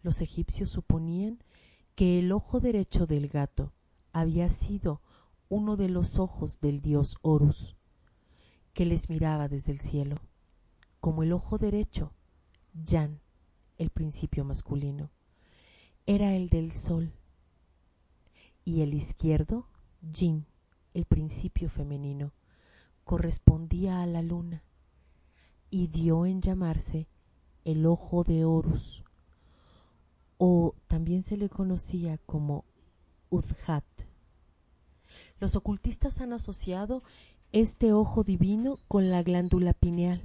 Los 0.03 0.20
egipcios 0.20 0.70
suponían 0.70 1.43
que 1.97 2.20
el 2.20 2.30
ojo 2.30 2.61
derecho 2.61 3.07
del 3.07 3.28
gato 3.28 3.72
había 4.12 4.49
sido 4.49 5.01
uno 5.49 5.76
de 5.76 5.88
los 5.88 6.20
ojos 6.20 6.61
del 6.61 6.80
dios 6.80 7.18
Horus, 7.22 7.74
que 8.74 8.86
les 8.86 9.11
miraba 9.11 9.49
desde 9.49 9.72
el 9.72 9.80
cielo, 9.80 10.20
como 11.01 11.24
el 11.24 11.32
ojo 11.32 11.59
derecho, 11.59 12.12
Yan, 12.86 13.20
el 13.76 13.90
principio 13.90 14.45
masculino, 14.45 15.11
era 16.07 16.34
el 16.34 16.49
del 16.49 16.74
sol, 16.74 17.12
y 18.64 18.82
el 18.82 18.95
izquierdo, 18.95 19.66
Jin, 20.12 20.47
el 20.95 21.07
principio 21.07 21.68
femenino, 21.68 22.32
correspondía 23.05 24.03
a 24.03 24.07
la 24.07 24.23
luna, 24.23 24.63
y 25.71 25.87
dio 25.87 26.27
en 26.27 26.43
llamarse 26.43 27.09
el 27.65 27.87
ojo 27.87 28.25
de 28.25 28.45
Horus, 28.45 29.05
o 30.39 30.75
también 30.89 31.23
se 31.23 31.37
le 31.37 31.49
conocía 31.49 32.19
como 32.27 32.65
Udhat. 33.31 33.85
Los 35.39 35.57
ocultistas 35.57 36.21
han 36.21 36.33
asociado 36.33 37.03
este 37.53 37.93
ojo 37.93 38.25
divino 38.25 38.79
con 38.89 39.11
la 39.11 39.23
glándula 39.23 39.73
pineal, 39.73 40.23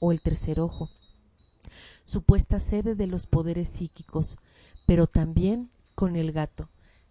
o 0.00 0.12
el 0.12 0.20
tercer 0.20 0.60
ojo, 0.60 0.90
supuesta 2.04 2.60
sede 2.60 2.94
de 2.94 3.06
los 3.06 3.26
poderes 3.26 3.68
psíquicos, 3.68 4.38
pero 4.86 5.06
también 5.06 5.70
con 5.94 6.16
el 6.16 6.32
gato, 6.32 6.68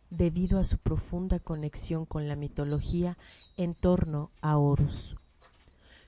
debido 0.09 0.59
a 0.59 0.63
su 0.63 0.77
profunda 0.77 1.39
conexión 1.39 2.05
con 2.05 2.27
la 2.27 2.35
mitología 2.35 3.17
en 3.57 3.73
torno 3.73 4.31
a 4.41 4.57
Horus. 4.57 5.15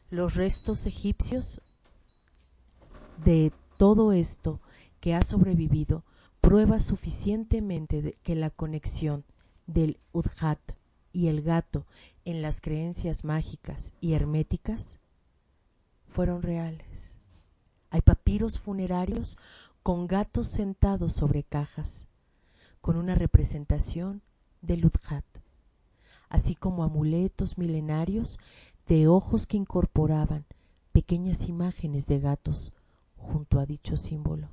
Los 0.09 0.35
restos 0.35 0.85
egipcios 0.85 1.61
de 3.23 3.51
todo 3.77 4.11
esto 4.11 4.59
que 4.99 5.13
ha 5.13 5.21
sobrevivido 5.21 6.03
prueba 6.41 6.79
suficientemente 6.79 8.17
que 8.23 8.35
la 8.35 8.49
conexión 8.49 9.25
del 9.65 9.99
Udhat 10.13 10.59
y 11.11 11.27
el 11.27 11.41
gato 11.41 11.85
en 12.25 12.41
las 12.41 12.61
creencias 12.61 13.23
mágicas 13.23 13.95
y 14.01 14.13
herméticas 14.13 14.99
fueron 16.05 16.41
reales. 16.41 17.15
Hay 17.89 18.01
papiros 18.01 18.59
funerarios 18.59 19.37
con 19.83 20.07
gatos 20.07 20.47
sentados 20.47 21.13
sobre 21.13 21.43
cajas, 21.43 22.05
con 22.87 22.95
una 22.95 23.15
representación 23.15 24.21
del 24.61 24.85
Udhat, 24.85 25.25
así 26.29 26.55
como 26.55 26.85
amuletos 26.85 27.57
milenarios 27.57 28.39
de 28.87 29.09
ojos 29.09 29.45
que 29.45 29.57
incorporaban 29.57 30.45
pequeñas 30.93 31.49
imágenes 31.49 32.07
de 32.07 32.21
gatos 32.21 32.73
junto 33.17 33.59
a 33.59 33.65
dicho 33.65 33.97
símbolo. 33.97 34.47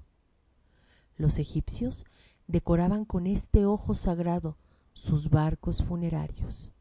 Los 1.16 1.38
egipcios 1.38 2.06
decoraban 2.48 3.04
con 3.04 3.28
este 3.28 3.66
ojo 3.66 3.94
sagrado 3.94 4.56
sus 4.94 5.30
barcos 5.30 5.84
funerarios 5.84 6.72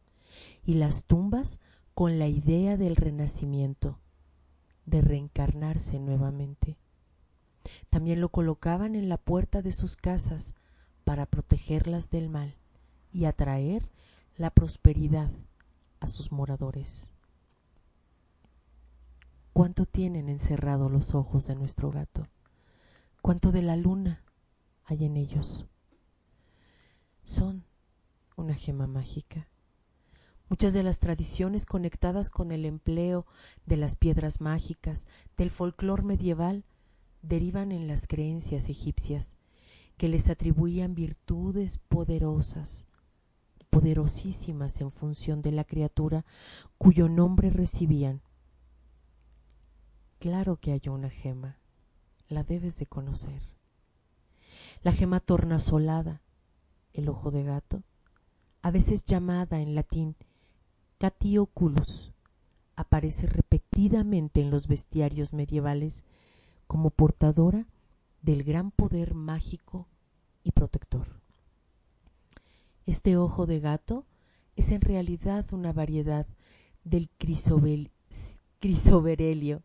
y 0.66 0.74
las 0.74 1.06
tumbas 1.06 1.60
con 1.94 2.18
la 2.18 2.28
idea 2.28 2.78
del 2.78 2.96
renacimiento, 2.96 4.00
de 4.88 5.02
reencarnarse 5.02 6.00
nuevamente. 6.00 6.80
También 7.92 8.22
lo 8.22 8.30
colocaban 8.30 8.96
en 8.96 9.08
la 9.08 9.18
puerta 9.18 9.62
de 9.62 9.72
sus 9.72 9.96
casas 9.96 10.56
para 11.04 11.26
protegerlas 11.26 12.10
del 12.10 12.30
mal 12.30 12.56
y 13.12 13.26
atraer 13.26 13.90
la 14.38 14.50
prosperidad 14.50 15.32
a 16.00 16.08
sus 16.08 16.32
moradores. 16.32 17.14
¿Cuánto 19.54 19.86
tienen 19.86 20.30
encerrado 20.30 20.90
los 20.90 21.14
ojos 21.14 21.46
de 21.48 21.56
nuestro 21.56 21.92
gato? 21.92 22.28
¿Cuánto 23.22 23.52
de 23.52 23.62
la 23.62 23.76
luna 23.76 24.24
hay 24.84 25.06
en 25.06 25.16
ellos? 25.16 25.66
Son 27.22 27.64
una 28.36 28.56
gema 28.56 28.88
mágica. 28.88 29.48
Muchas 30.50 30.74
de 30.74 30.84
las 30.84 31.00
tradiciones 31.00 31.66
conectadas 31.66 32.30
con 32.30 32.52
el 32.52 32.66
empleo 32.66 33.26
de 33.66 33.78
las 33.78 33.96
piedras 33.96 34.42
mágicas 34.42 35.08
del 35.38 35.52
folclore 35.52 36.04
medieval 36.04 36.66
derivan 37.22 37.72
en 37.72 37.88
las 37.88 38.08
creencias 38.08 38.70
egipcias, 38.70 39.38
que 39.98 40.08
les 40.08 40.30
atribuían 40.30 40.96
virtudes 40.96 41.80
poderosas, 41.88 42.88
poderosísimas 43.70 44.82
en 44.82 44.92
función 44.92 45.42
de 45.42 45.52
la 45.52 45.64
criatura 45.64 46.26
cuyo 46.78 47.10
nombre 47.10 47.50
recibían. 47.50 48.22
Claro 50.20 50.58
que 50.58 50.72
hay 50.72 50.82
una 50.88 51.10
gema, 51.10 51.58
la 52.28 52.44
debes 52.44 52.78
de 52.78 52.86
conocer. 52.86 53.42
La 54.82 54.94
gema 54.94 55.20
tornasolada, 55.20 56.22
el 56.94 57.10
ojo 57.10 57.32
de 57.32 57.44
gato, 57.44 57.84
a 58.62 58.72
veces 58.72 59.06
llamada 59.06 59.60
en 59.60 59.76
latín 59.76 60.16
catioculus, 60.98 62.14
aparece 62.76 63.28
repetidamente 63.28 64.42
en 64.42 64.52
los 64.52 64.68
bestiarios 64.68 65.34
medievales 65.34 66.06
como 66.68 66.90
portadora 66.90 67.68
del 68.24 68.44
gran 68.44 68.72
poder 68.72 69.14
mágico 69.14 69.88
y 70.44 70.52
protector. 70.52 71.22
Este 72.86 73.16
ojo 73.18 73.46
de 73.46 73.60
gato 73.60 74.06
es 74.56 74.72
en 74.72 74.82
realidad 74.82 75.46
una 75.54 75.72
variedad 75.72 76.26
del 76.84 77.10
crisoberelio 78.60 79.62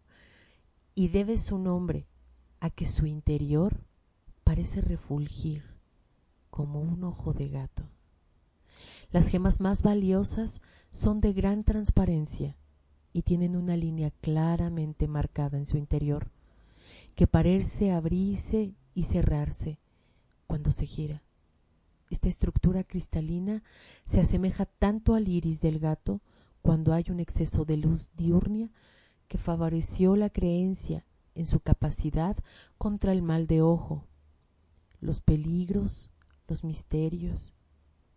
y 0.95 1.09
debe 1.09 1.39
su 1.39 1.59
nombre 1.59 2.07
a 2.61 2.71
que 2.71 2.87
su 2.87 3.07
interior 3.07 3.85
parece 4.45 4.81
refulgir 4.81 5.65
como 6.51 6.81
un 6.81 7.05
ojo 7.05 7.33
de 7.33 7.49
gato. 7.49 7.85
Las 9.11 9.29
gemas 9.29 9.61
más 9.61 9.83
valiosas 9.83 10.63
son 10.91 11.21
de 11.21 11.33
gran 11.33 11.65
transparencia 11.65 12.57
y 13.13 13.23
tienen 13.23 13.57
una 13.57 13.77
línea 13.77 14.11
claramente 14.21 15.07
marcada 15.09 15.59
en 15.59 15.67
su 15.67 15.77
interior, 15.77 16.31
que 17.19 17.27
parece 17.27 17.91
abrirse 17.91 18.77
y 18.95 19.03
cerrarse 19.03 19.81
cuando 20.47 20.71
se 20.71 20.87
gira. 20.87 21.25
Esta 22.11 22.29
estructura 22.29 22.85
cristalina 22.85 23.65
se 24.05 24.21
asemeja 24.21 24.67
tanto 24.67 25.15
al 25.15 25.27
iris 25.27 25.61
del 25.61 25.81
gato 25.81 26.21
cuando 26.63 26.95
hay 26.95 27.07
un 27.09 27.19
exceso 27.19 27.65
de 27.65 27.77
luz 27.77 28.09
diurnia 28.15 28.71
que 29.27 29.37
favoreció 29.37 30.15
la 30.15 30.31
creencia 30.31 31.05
en 31.35 31.47
su 31.47 31.59
capacidad 31.59 32.37
contra 32.79 33.11
el 33.11 33.23
mal 33.23 33.49
de 33.49 33.63
ojo, 33.63 34.07
los 35.01 35.21
peligros, 35.21 36.13
los 36.47 36.63
misterios 36.63 37.53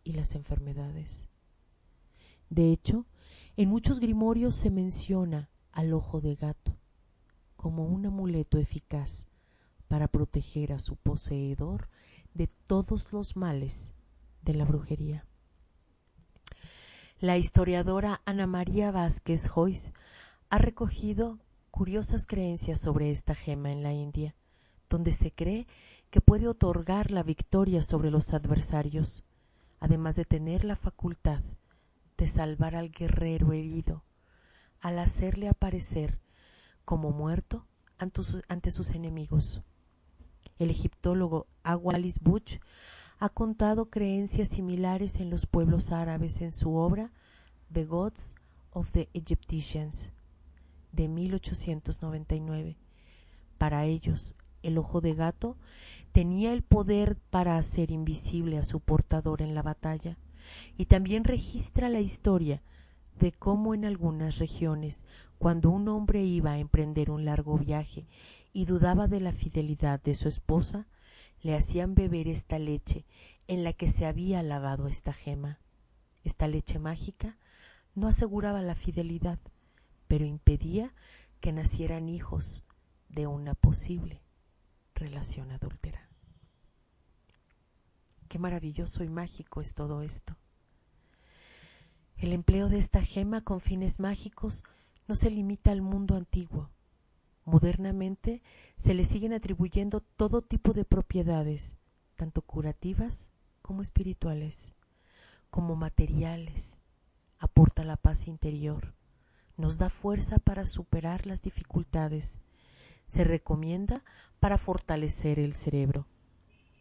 y 0.03 0.11
las 0.11 0.35
enfermedades. 0.35 1.27
De 2.51 2.71
hecho, 2.71 3.07
en 3.57 3.67
muchos 3.67 3.99
grimorios 3.99 4.53
se 4.53 4.69
menciona 4.69 5.49
al 5.71 5.91
ojo 5.91 6.21
de 6.21 6.35
gato 6.35 6.77
como 7.61 7.85
un 7.85 8.07
amuleto 8.07 8.57
eficaz 8.57 9.27
para 9.87 10.07
proteger 10.07 10.73
a 10.73 10.79
su 10.79 10.95
poseedor 10.95 11.89
de 12.33 12.47
todos 12.47 13.13
los 13.13 13.37
males 13.37 13.93
de 14.41 14.55
la 14.55 14.65
brujería. 14.65 15.27
La 17.19 17.37
historiadora 17.37 18.21
Ana 18.25 18.47
María 18.47 18.89
Vázquez 18.89 19.47
Joyce 19.47 19.93
ha 20.49 20.57
recogido 20.57 21.37
curiosas 21.69 22.25
creencias 22.25 22.81
sobre 22.81 23.11
esta 23.11 23.35
gema 23.35 23.71
en 23.71 23.83
la 23.83 23.93
India, 23.93 24.33
donde 24.89 25.11
se 25.11 25.31
cree 25.31 25.67
que 26.09 26.19
puede 26.19 26.47
otorgar 26.47 27.11
la 27.11 27.21
victoria 27.21 27.83
sobre 27.83 28.09
los 28.09 28.33
adversarios, 28.33 29.23
además 29.79 30.15
de 30.15 30.25
tener 30.25 30.65
la 30.65 30.75
facultad 30.75 31.43
de 32.17 32.27
salvar 32.27 32.75
al 32.75 32.89
guerrero 32.89 33.53
herido 33.53 34.03
al 34.79 34.97
hacerle 34.97 35.47
aparecer 35.47 36.19
como 36.85 37.11
muerto 37.11 37.65
ante 37.97 38.71
sus, 38.71 38.91
enemigos. 38.91 39.61
El 40.57 40.69
egiptólogo 40.69 41.47
Awalis 41.63 42.19
Butch 42.19 42.59
ha 43.19 43.29
contado 43.29 43.89
creencias 43.89 44.49
similares 44.49 45.19
en 45.19 45.29
los 45.29 45.45
pueblos 45.45 45.91
árabes 45.91 46.41
en 46.41 46.51
su 46.51 46.75
obra 46.75 47.11
The 47.71 47.85
Gods 47.85 48.35
of 48.71 48.91
the 48.91 49.09
Egyptians 49.13 50.09
de 50.91 51.07
1899. 51.07 52.77
Para 53.57 53.85
ellos, 53.85 54.35
el 54.63 54.77
ojo 54.77 55.01
de 55.01 55.13
gato 55.13 55.57
tenía 56.11 56.53
el 56.53 56.63
poder 56.63 57.17
para 57.29 57.57
hacer 57.57 57.91
invisible 57.91 58.57
a 58.57 58.63
su 58.63 58.79
portador 58.79 59.41
en 59.41 59.55
la 59.55 59.61
batalla 59.61 60.17
y 60.77 60.85
también 60.85 61.23
registra 61.23 61.89
la 61.89 61.99
historia 61.99 62.61
de 63.19 63.31
cómo 63.31 63.73
en 63.73 63.85
algunas 63.85 64.39
regiones, 64.39 65.05
cuando 65.41 65.71
un 65.71 65.87
hombre 65.87 66.21
iba 66.21 66.51
a 66.51 66.59
emprender 66.59 67.09
un 67.09 67.25
largo 67.25 67.57
viaje 67.57 68.05
y 68.53 68.65
dudaba 68.65 69.07
de 69.07 69.19
la 69.19 69.31
fidelidad 69.31 69.99
de 69.99 70.13
su 70.13 70.29
esposa, 70.29 70.85
le 71.41 71.55
hacían 71.55 71.95
beber 71.95 72.27
esta 72.27 72.59
leche 72.59 73.07
en 73.47 73.63
la 73.63 73.73
que 73.73 73.89
se 73.89 74.05
había 74.05 74.43
lavado 74.43 74.87
esta 74.87 75.13
gema. 75.13 75.57
Esta 76.23 76.47
leche 76.47 76.77
mágica 76.77 77.39
no 77.95 78.07
aseguraba 78.07 78.61
la 78.61 78.75
fidelidad, 78.75 79.39
pero 80.07 80.25
impedía 80.25 80.93
que 81.39 81.51
nacieran 81.51 82.07
hijos 82.07 82.63
de 83.09 83.25
una 83.25 83.55
posible 83.55 84.21
relación 84.93 85.49
adúltera. 85.49 86.07
Qué 88.27 88.37
maravilloso 88.37 89.03
y 89.03 89.09
mágico 89.09 89.59
es 89.59 89.73
todo 89.73 90.03
esto. 90.03 90.37
El 92.17 92.31
empleo 92.31 92.69
de 92.69 92.77
esta 92.77 93.01
gema 93.01 93.41
con 93.41 93.59
fines 93.59 93.99
mágicos 93.99 94.63
no 95.11 95.15
se 95.15 95.29
limita 95.29 95.73
al 95.73 95.81
mundo 95.81 96.15
antiguo. 96.15 96.69
Modernamente 97.43 98.41
se 98.77 98.93
le 98.93 99.03
siguen 99.03 99.33
atribuyendo 99.33 99.99
todo 99.99 100.41
tipo 100.41 100.71
de 100.71 100.85
propiedades, 100.85 101.75
tanto 102.15 102.41
curativas 102.41 103.29
como 103.61 103.81
espirituales, 103.81 104.71
como 105.49 105.75
materiales. 105.75 106.79
Aporta 107.39 107.83
la 107.83 107.97
paz 107.97 108.25
interior, 108.25 108.93
nos 109.57 109.77
da 109.77 109.89
fuerza 109.89 110.39
para 110.39 110.65
superar 110.65 111.27
las 111.27 111.41
dificultades. 111.41 112.39
Se 113.07 113.25
recomienda 113.25 114.05
para 114.39 114.57
fortalecer 114.57 115.39
el 115.39 115.55
cerebro 115.55 116.07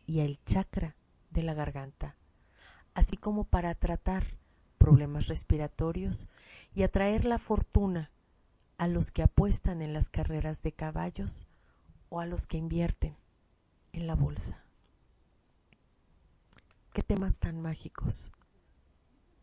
y 0.07 0.20
el 0.20 0.39
chakra 0.45 0.95
de 1.31 1.43
la 1.43 1.55
garganta, 1.55 2.14
así 2.95 3.16
como 3.16 3.43
para 3.43 3.74
tratar 3.74 4.39
problemas 4.78 5.26
respiratorios 5.26 6.28
y 6.72 6.85
atraer 6.85 7.24
la 7.24 7.39
fortuna 7.39 8.12
a 8.81 8.89
los 8.89 9.11
que 9.11 9.22
apuestan 9.22 9.83
en 9.83 9.93
las 9.93 10.09
carreras 10.09 10.62
de 10.62 10.72
caballos 10.72 11.47
o 12.09 12.18
a 12.18 12.24
los 12.24 12.47
que 12.47 12.57
invierten 12.57 13.14
en 13.93 14.07
la 14.07 14.14
bolsa. 14.14 14.64
Qué 16.95 17.03
temas 17.03 17.37
tan 17.41 17.61
mágicos. 17.61 18.33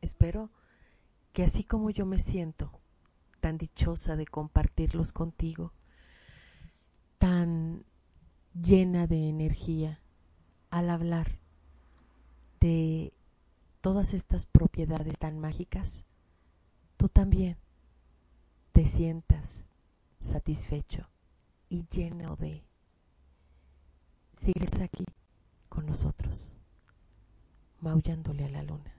Espero 0.02 0.50
que 1.34 1.44
así 1.44 1.64
como 1.64 1.92
yo 1.92 2.08
me 2.08 2.18
siento 2.18 2.82
tan 3.40 3.60
dichosa 3.60 4.16
de 4.16 4.26
compartirlos 4.26 5.14
contigo, 5.14 5.72
tan 7.20 7.86
llena 8.60 9.06
de 9.06 9.30
energía 9.30 10.02
al 10.72 10.90
hablar 10.90 11.38
de 12.60 13.14
todas 13.82 14.16
estas 14.16 14.48
propiedades 14.48 15.16
tan 15.20 15.38
mágicas, 15.38 16.08
tú 16.98 17.08
también 17.08 17.60
te 18.78 18.86
sientas 18.86 19.72
satisfecho 20.20 21.10
y 21.68 21.88
lleno 21.90 22.36
de 22.36 22.64
sigues 24.40 24.80
aquí 24.80 25.04
con 25.68 25.88
nosotros, 25.88 26.58
maullándole 27.80 28.46
a 28.46 28.50
la 28.50 28.62
luna. 28.62 28.97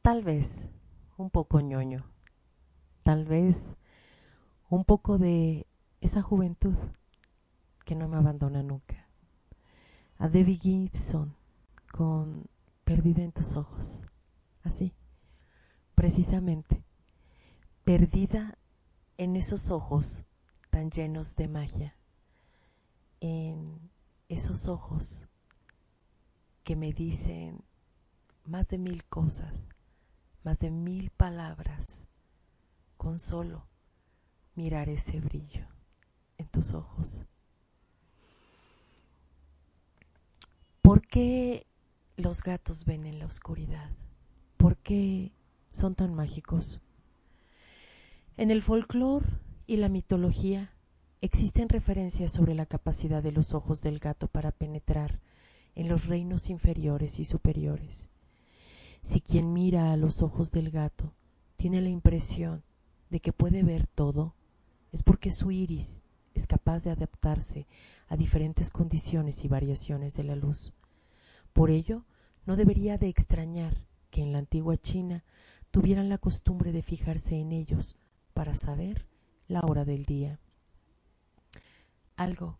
Tal 0.00 0.22
vez 0.22 0.70
un 1.18 1.28
poco 1.28 1.60
ñoño, 1.60 2.06
tal 3.02 3.26
vez 3.26 3.76
un 4.70 4.84
poco 4.84 5.18
de 5.18 5.66
esa 6.00 6.22
juventud 6.22 6.74
que 7.84 7.94
no 7.94 8.08
me 8.08 8.16
abandona 8.16 8.62
nunca. 8.62 9.06
A 10.18 10.28
Debbie 10.28 10.56
Gibson 10.56 11.34
con 11.92 12.46
Perdida 12.84 13.22
en 13.22 13.32
tus 13.32 13.56
ojos. 13.56 14.06
Así, 14.62 14.94
precisamente, 15.94 16.82
perdida 17.84 18.56
en 19.18 19.36
esos 19.36 19.70
ojos 19.70 20.24
tan 20.70 20.90
llenos 20.90 21.36
de 21.36 21.48
magia, 21.48 21.96
en 23.20 23.90
esos 24.30 24.68
ojos 24.68 25.28
que 26.64 26.76
me 26.76 26.92
dicen 26.94 27.67
más 28.48 28.68
de 28.68 28.78
mil 28.78 29.04
cosas, 29.04 29.68
más 30.42 30.58
de 30.58 30.70
mil 30.70 31.10
palabras, 31.10 32.06
con 32.96 33.18
solo 33.18 33.66
mirar 34.54 34.88
ese 34.88 35.20
brillo 35.20 35.66
en 36.38 36.48
tus 36.48 36.72
ojos. 36.72 37.24
¿Por 40.80 41.06
qué 41.06 41.66
los 42.16 42.42
gatos 42.42 42.86
ven 42.86 43.04
en 43.04 43.18
la 43.18 43.26
oscuridad? 43.26 43.90
¿Por 44.56 44.78
qué 44.78 45.32
son 45.72 45.94
tan 45.94 46.14
mágicos? 46.14 46.80
En 48.38 48.50
el 48.50 48.62
folclore 48.62 49.26
y 49.66 49.76
la 49.76 49.90
mitología 49.90 50.72
existen 51.20 51.68
referencias 51.68 52.32
sobre 52.32 52.54
la 52.54 52.64
capacidad 52.64 53.22
de 53.22 53.32
los 53.32 53.52
ojos 53.52 53.82
del 53.82 53.98
gato 53.98 54.26
para 54.28 54.52
penetrar 54.52 55.20
en 55.74 55.88
los 55.88 56.06
reinos 56.06 56.48
inferiores 56.48 57.18
y 57.18 57.24
superiores. 57.24 58.08
Si 59.02 59.20
quien 59.20 59.52
mira 59.52 59.92
a 59.92 59.96
los 59.96 60.22
ojos 60.22 60.50
del 60.50 60.70
gato 60.70 61.14
tiene 61.56 61.80
la 61.80 61.88
impresión 61.88 62.62
de 63.10 63.20
que 63.20 63.32
puede 63.32 63.62
ver 63.62 63.86
todo, 63.86 64.34
es 64.92 65.02
porque 65.02 65.32
su 65.32 65.50
iris 65.50 66.02
es 66.34 66.46
capaz 66.46 66.84
de 66.84 66.90
adaptarse 66.90 67.66
a 68.08 68.16
diferentes 68.16 68.70
condiciones 68.70 69.44
y 69.44 69.48
variaciones 69.48 70.14
de 70.16 70.24
la 70.24 70.36
luz. 70.36 70.72
Por 71.52 71.70
ello, 71.70 72.04
no 72.46 72.56
debería 72.56 72.96
de 72.96 73.08
extrañar 73.08 73.84
que 74.10 74.22
en 74.22 74.32
la 74.32 74.38
antigua 74.38 74.76
China 74.76 75.24
tuvieran 75.70 76.08
la 76.08 76.18
costumbre 76.18 76.72
de 76.72 76.82
fijarse 76.82 77.36
en 77.36 77.52
ellos 77.52 77.96
para 78.32 78.54
saber 78.54 79.06
la 79.48 79.60
hora 79.60 79.84
del 79.84 80.04
día. 80.04 80.38
Algo 82.16 82.58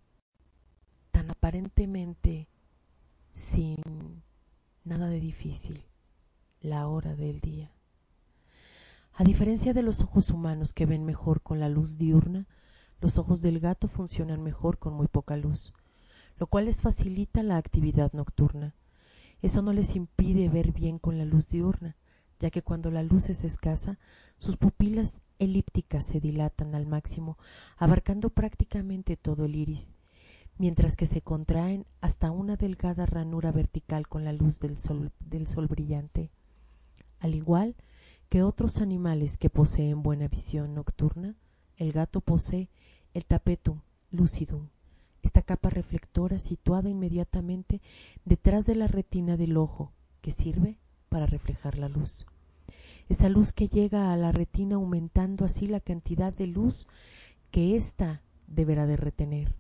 tan 1.10 1.30
aparentemente 1.30 2.48
sin 3.32 4.22
nada 4.84 5.08
de 5.08 5.20
difícil, 5.20 5.87
la 6.60 6.88
hora 6.88 7.14
del 7.14 7.40
día. 7.40 7.72
A 9.14 9.24
diferencia 9.24 9.74
de 9.74 9.82
los 9.82 10.02
ojos 10.02 10.30
humanos 10.30 10.72
que 10.72 10.86
ven 10.86 11.04
mejor 11.04 11.40
con 11.42 11.60
la 11.60 11.68
luz 11.68 11.98
diurna, 11.98 12.46
los 13.00 13.18
ojos 13.18 13.42
del 13.42 13.60
gato 13.60 13.88
funcionan 13.88 14.42
mejor 14.42 14.78
con 14.78 14.94
muy 14.94 15.06
poca 15.06 15.36
luz, 15.36 15.72
lo 16.36 16.46
cual 16.46 16.66
les 16.66 16.80
facilita 16.80 17.42
la 17.42 17.56
actividad 17.56 18.12
nocturna. 18.12 18.74
Eso 19.40 19.62
no 19.62 19.72
les 19.72 19.94
impide 19.94 20.48
ver 20.48 20.72
bien 20.72 20.98
con 20.98 21.18
la 21.18 21.24
luz 21.24 21.48
diurna, 21.48 21.96
ya 22.40 22.50
que 22.50 22.62
cuando 22.62 22.90
la 22.90 23.02
luz 23.02 23.28
es 23.28 23.44
escasa, 23.44 23.98
sus 24.36 24.56
pupilas 24.56 25.20
elípticas 25.38 26.04
se 26.04 26.20
dilatan 26.20 26.74
al 26.74 26.86
máximo, 26.86 27.38
abarcando 27.76 28.30
prácticamente 28.30 29.16
todo 29.16 29.44
el 29.44 29.56
iris, 29.56 29.96
mientras 30.58 30.96
que 30.96 31.06
se 31.06 31.22
contraen 31.22 31.86
hasta 32.00 32.30
una 32.30 32.56
delgada 32.56 33.06
ranura 33.06 33.52
vertical 33.52 34.08
con 34.08 34.24
la 34.24 34.32
luz 34.32 34.58
del 34.60 34.78
sol, 34.78 35.12
del 35.20 35.46
sol 35.46 35.66
brillante. 35.66 36.30
Al 37.20 37.34
igual 37.34 37.76
que 38.28 38.42
otros 38.42 38.78
animales 38.80 39.38
que 39.38 39.50
poseen 39.50 40.02
buena 40.02 40.28
visión 40.28 40.74
nocturna, 40.74 41.36
el 41.76 41.92
gato 41.92 42.20
posee 42.20 42.68
el 43.14 43.24
tapetum 43.24 43.80
lucidum, 44.10 44.68
esta 45.22 45.42
capa 45.42 45.70
reflectora 45.70 46.38
situada 46.38 46.88
inmediatamente 46.88 47.80
detrás 48.24 48.66
de 48.66 48.74
la 48.74 48.86
retina 48.86 49.36
del 49.36 49.56
ojo, 49.56 49.92
que 50.20 50.30
sirve 50.30 50.78
para 51.08 51.26
reflejar 51.26 51.78
la 51.78 51.88
luz. 51.88 52.26
Esa 53.08 53.28
luz 53.28 53.52
que 53.52 53.68
llega 53.68 54.12
a 54.12 54.16
la 54.16 54.32
retina 54.32 54.76
aumentando 54.76 55.44
así 55.44 55.66
la 55.66 55.80
cantidad 55.80 56.32
de 56.32 56.46
luz 56.46 56.86
que 57.50 57.76
ésta 57.76 58.22
deberá 58.46 58.86
de 58.86 58.96
retener. 58.96 59.54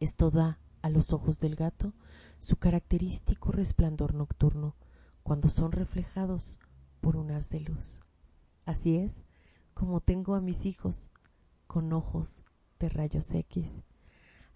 Esto 0.00 0.30
da 0.30 0.58
a 0.82 0.90
los 0.90 1.12
ojos 1.12 1.38
del 1.38 1.54
gato 1.54 1.92
su 2.40 2.56
característico 2.56 3.52
resplandor 3.52 4.14
nocturno 4.14 4.74
cuando 5.22 5.48
son 5.48 5.72
reflejados 5.72 6.58
por 7.00 7.16
un 7.16 7.30
haz 7.30 7.50
de 7.50 7.60
luz. 7.60 8.00
Así 8.64 8.96
es 8.96 9.24
como 9.74 10.00
tengo 10.00 10.34
a 10.34 10.40
mis 10.40 10.66
hijos 10.66 11.08
con 11.66 11.92
ojos 11.92 12.42
de 12.78 12.88
rayos 12.88 13.34
X, 13.34 13.84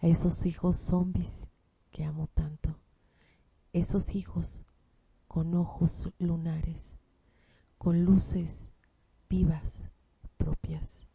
a 0.00 0.06
esos 0.06 0.46
hijos 0.46 0.76
zombies 0.76 1.48
que 1.90 2.04
amo 2.04 2.28
tanto, 2.28 2.78
esos 3.72 4.14
hijos 4.14 4.64
con 5.26 5.54
ojos 5.54 6.10
lunares, 6.18 7.00
con 7.78 8.04
luces 8.04 8.70
vivas 9.28 9.88
propias. 10.36 11.06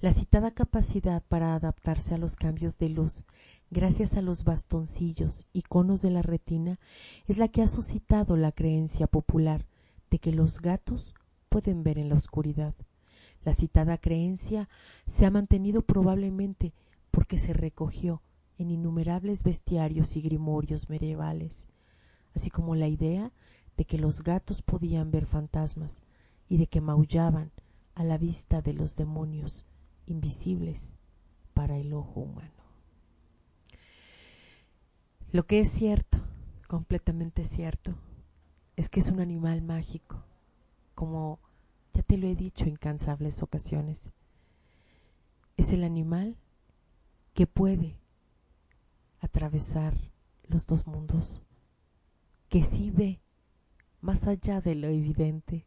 La 0.00 0.12
citada 0.12 0.52
capacidad 0.52 1.22
para 1.22 1.54
adaptarse 1.54 2.14
a 2.14 2.18
los 2.18 2.36
cambios 2.36 2.78
de 2.78 2.88
luz 2.88 3.24
gracias 3.70 4.14
a 4.14 4.22
los 4.22 4.44
bastoncillos 4.44 5.46
y 5.52 5.62
conos 5.62 6.02
de 6.02 6.10
la 6.10 6.22
retina 6.22 6.80
es 7.26 7.38
la 7.38 7.48
que 7.48 7.62
ha 7.62 7.68
suscitado 7.68 8.36
la 8.36 8.52
creencia 8.52 9.06
popular 9.06 9.66
de 10.10 10.18
que 10.18 10.32
los 10.32 10.60
gatos 10.60 11.14
pueden 11.48 11.84
ver 11.84 11.98
en 11.98 12.08
la 12.08 12.16
oscuridad. 12.16 12.74
La 13.44 13.52
citada 13.52 13.96
creencia 13.96 14.68
se 15.06 15.24
ha 15.24 15.30
mantenido 15.30 15.82
probablemente 15.82 16.72
porque 17.10 17.38
se 17.38 17.52
recogió 17.52 18.22
en 18.58 18.70
innumerables 18.70 19.44
bestiarios 19.44 20.16
y 20.16 20.20
grimorios 20.20 20.90
medievales, 20.90 21.68
así 22.34 22.50
como 22.50 22.74
la 22.74 22.88
idea 22.88 23.32
de 23.76 23.84
que 23.84 23.98
los 23.98 24.22
gatos 24.22 24.62
podían 24.62 25.10
ver 25.10 25.26
fantasmas 25.26 26.02
y 26.48 26.58
de 26.58 26.66
que 26.66 26.80
maullaban 26.80 27.52
a 27.94 28.04
la 28.04 28.18
vista 28.18 28.60
de 28.60 28.74
los 28.74 28.96
demonios 28.96 29.64
invisibles 30.06 30.96
para 31.54 31.78
el 31.78 31.94
ojo 31.94 32.20
humano. 32.20 32.59
Lo 35.32 35.46
que 35.46 35.60
es 35.60 35.70
cierto, 35.70 36.18
completamente 36.66 37.44
cierto, 37.44 37.94
es 38.74 38.88
que 38.88 38.98
es 38.98 39.08
un 39.10 39.20
animal 39.20 39.62
mágico, 39.62 40.24
como 40.96 41.38
ya 41.94 42.02
te 42.02 42.16
lo 42.16 42.26
he 42.26 42.34
dicho 42.34 42.64
en 42.64 42.70
incansables 42.70 43.40
ocasiones. 43.40 44.10
Es 45.56 45.72
el 45.72 45.84
animal 45.84 46.36
que 47.32 47.46
puede 47.46 47.96
atravesar 49.20 49.96
los 50.48 50.66
dos 50.66 50.88
mundos, 50.88 51.42
que 52.48 52.64
sí 52.64 52.90
ve 52.90 53.20
más 54.00 54.26
allá 54.26 54.60
de 54.60 54.74
lo 54.74 54.88
evidente, 54.88 55.64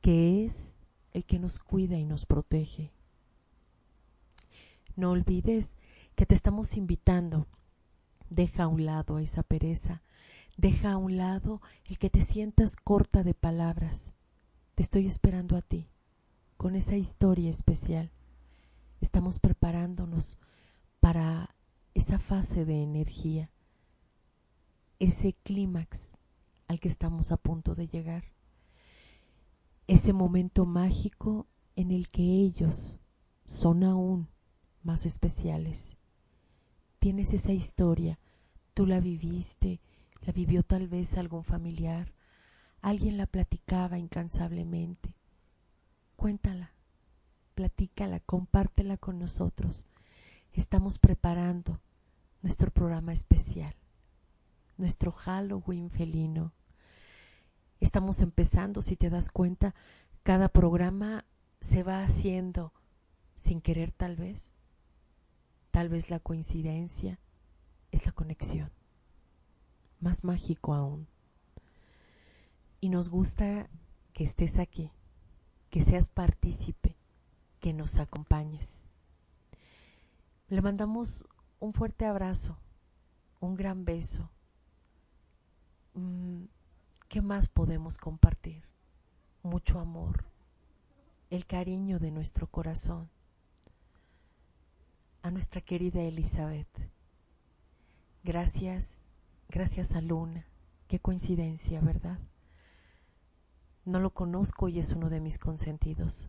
que 0.00 0.44
es 0.44 0.80
el 1.12 1.24
que 1.24 1.38
nos 1.38 1.60
cuida 1.60 1.96
y 1.96 2.04
nos 2.04 2.26
protege. 2.26 2.90
No 4.96 5.12
olvides 5.12 5.76
que 6.16 6.26
te 6.26 6.34
estamos 6.34 6.76
invitando. 6.76 7.46
Deja 8.30 8.64
a 8.64 8.68
un 8.68 8.84
lado 8.84 9.18
esa 9.18 9.42
pereza, 9.42 10.02
deja 10.56 10.92
a 10.92 10.96
un 10.96 11.16
lado 11.16 11.62
el 11.86 11.98
que 11.98 12.10
te 12.10 12.20
sientas 12.20 12.76
corta 12.76 13.22
de 13.22 13.34
palabras. 13.34 14.14
Te 14.74 14.82
estoy 14.82 15.06
esperando 15.06 15.56
a 15.56 15.62
ti, 15.62 15.88
con 16.56 16.74
esa 16.74 16.96
historia 16.96 17.50
especial. 17.50 18.10
Estamos 19.00 19.38
preparándonos 19.38 20.38
para 21.00 21.54
esa 21.94 22.18
fase 22.18 22.64
de 22.64 22.82
energía, 22.82 23.50
ese 24.98 25.32
clímax 25.32 26.16
al 26.68 26.80
que 26.80 26.88
estamos 26.88 27.32
a 27.32 27.36
punto 27.36 27.74
de 27.74 27.88
llegar, 27.88 28.24
ese 29.86 30.12
momento 30.12 30.66
mágico 30.66 31.46
en 31.76 31.90
el 31.92 32.08
que 32.08 32.22
ellos 32.22 32.98
son 33.44 33.84
aún 33.84 34.28
más 34.82 35.06
especiales. 35.06 35.97
Tienes 36.98 37.32
esa 37.32 37.52
historia, 37.52 38.18
tú 38.74 38.86
la 38.86 39.00
viviste, 39.00 39.80
la 40.22 40.32
vivió 40.32 40.62
tal 40.62 40.88
vez 40.88 41.16
algún 41.16 41.44
familiar, 41.44 42.12
alguien 42.80 43.16
la 43.16 43.26
platicaba 43.26 43.98
incansablemente. 43.98 45.14
Cuéntala, 46.16 46.72
platícala, 47.54 48.20
compártela 48.20 48.96
con 48.96 49.18
nosotros. 49.18 49.86
Estamos 50.52 50.98
preparando 50.98 51.80
nuestro 52.42 52.72
programa 52.72 53.12
especial, 53.12 53.74
nuestro 54.76 55.12
Halloween 55.12 55.90
felino. 55.90 56.52
Estamos 57.78 58.20
empezando, 58.22 58.82
si 58.82 58.96
te 58.96 59.08
das 59.08 59.30
cuenta, 59.30 59.74
cada 60.24 60.48
programa 60.48 61.24
se 61.60 61.84
va 61.84 62.02
haciendo 62.02 62.72
sin 63.36 63.60
querer 63.60 63.92
tal 63.92 64.16
vez. 64.16 64.57
Tal 65.70 65.88
vez 65.88 66.10
la 66.10 66.18
coincidencia 66.18 67.18
es 67.92 68.06
la 68.06 68.12
conexión. 68.12 68.70
Más 70.00 70.24
mágico 70.24 70.74
aún. 70.74 71.08
Y 72.80 72.88
nos 72.88 73.10
gusta 73.10 73.68
que 74.12 74.24
estés 74.24 74.58
aquí, 74.58 74.90
que 75.70 75.82
seas 75.82 76.10
partícipe, 76.10 76.96
que 77.60 77.72
nos 77.72 77.98
acompañes. 77.98 78.84
Le 80.48 80.62
mandamos 80.62 81.26
un 81.60 81.72
fuerte 81.72 82.06
abrazo, 82.06 82.58
un 83.40 83.56
gran 83.56 83.84
beso. 83.84 84.30
Mm, 85.94 86.44
¿Qué 87.08 87.20
más 87.20 87.48
podemos 87.48 87.98
compartir? 87.98 88.64
Mucho 89.42 89.80
amor, 89.80 90.24
el 91.30 91.46
cariño 91.46 91.98
de 91.98 92.10
nuestro 92.10 92.46
corazón. 92.46 93.10
A 95.22 95.30
nuestra 95.32 95.60
querida 95.60 96.00
Elizabeth. 96.00 96.68
Gracias, 98.22 99.02
gracias 99.48 99.94
a 99.94 100.00
Luna. 100.00 100.46
Qué 100.86 101.00
coincidencia, 101.00 101.80
¿verdad? 101.80 102.18
No 103.84 103.98
lo 103.98 104.14
conozco 104.14 104.68
y 104.68 104.78
es 104.78 104.92
uno 104.92 105.10
de 105.10 105.20
mis 105.20 105.38
consentidos. 105.38 106.28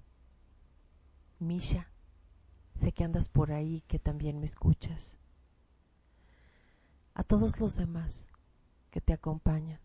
Misha, 1.37 1.91
sé 2.73 2.91
que 2.91 3.03
andas 3.03 3.29
por 3.29 3.51
ahí, 3.51 3.81
que 3.87 3.99
también 3.99 4.39
me 4.39 4.45
escuchas. 4.45 5.17
A 7.13 7.23
todos 7.23 7.59
los 7.59 7.75
demás 7.75 8.27
que 8.89 9.01
te 9.01 9.13
acompañan, 9.13 9.79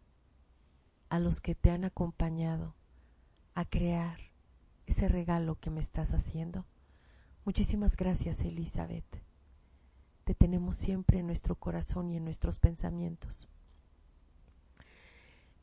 a 1.11 1.19
los 1.19 1.43
que 1.43 1.55
te 1.55 1.71
han 1.71 1.85
acompañado 1.85 2.75
a 3.55 3.67
crear 3.67 4.19
ese 4.87 5.09
regalo 5.09 5.61
que 5.61 5.71
me 5.71 5.81
estás 5.81 6.15
haciendo. 6.15 6.65
Muchísimas 7.45 7.97
gracias, 7.97 8.41
Elizabeth. 8.41 9.05
Te 10.25 10.35
tenemos 10.35 10.77
siempre 10.77 11.19
en 11.19 11.27
nuestro 11.27 11.57
corazón 11.57 12.11
y 12.11 12.17
en 12.17 12.25
nuestros 12.25 12.59
pensamientos. 12.59 13.49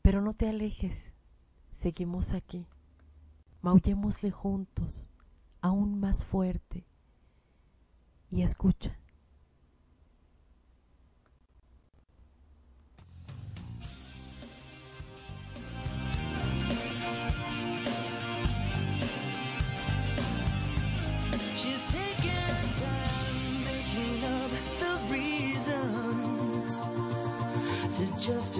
Pero 0.00 0.20
no 0.20 0.32
te 0.32 0.48
alejes, 0.48 1.12
seguimos 1.72 2.34
aquí. 2.34 2.66
Maullémosle 3.62 4.30
juntos, 4.30 5.10
aún 5.60 5.98
más 5.98 6.24
fuerte. 6.24 6.84
Y 8.30 8.42
escucha. 8.42 9.01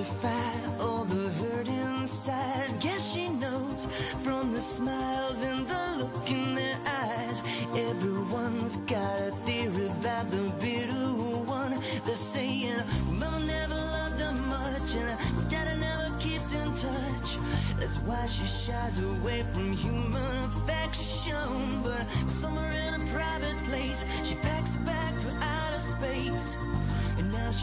Justify 0.03 0.83
all 0.83 1.05
the 1.05 1.29
hurt 1.31 1.69
inside. 1.69 2.69
Guess 2.81 3.13
she 3.13 3.29
knows 3.29 3.87
from 4.23 4.53
the 4.53 4.59
smiles 4.61 5.43
and 5.43 5.67
the 5.67 5.97
look 5.99 6.31
in 6.31 6.55
their 6.55 6.79
eyes. 6.87 7.43
Everyone's 7.77 8.77
got 8.79 9.21
a 9.21 9.31
theory 9.45 9.87
about 9.87 10.31
the 10.31 10.53
bitter 10.61 11.07
one. 11.47 11.79
They're 12.05 12.15
saying, 12.15 12.83
Mama 13.11 13.41
never 13.47 13.75
loved 13.75 14.21
her 14.21 14.33
much, 14.33 14.97
and 14.97 15.49
Daddy 15.49 15.79
never 15.79 16.17
keeps 16.19 16.53
in 16.53 16.67
touch. 16.75 17.39
That's 17.79 17.97
why 17.99 18.27
she 18.27 18.47
shies 18.47 19.01
away 19.01 19.43
from 19.53 19.73
human 19.73 20.45
affection. 20.51 21.82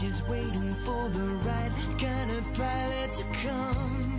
She's 0.00 0.22
waiting 0.28 0.72
for 0.76 1.10
the 1.10 1.26
right 1.44 1.70
kind 1.98 2.30
of 2.30 2.54
pilot 2.54 3.12
to 3.12 3.24
come. 3.44 4.09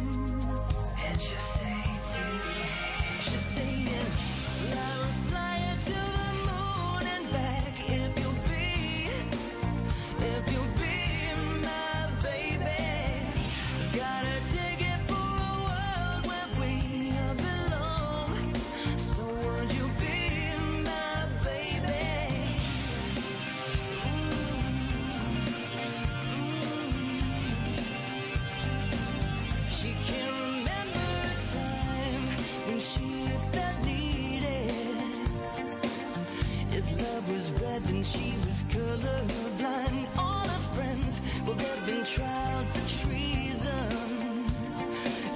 Colorblind. 38.91 40.07
All 40.17 40.47
her 40.47 40.63
friends, 40.75 41.21
well, 41.45 41.55
they've 41.55 41.85
been 41.85 42.05
tried 42.05 42.65
for 42.73 42.83
treason 43.05 44.45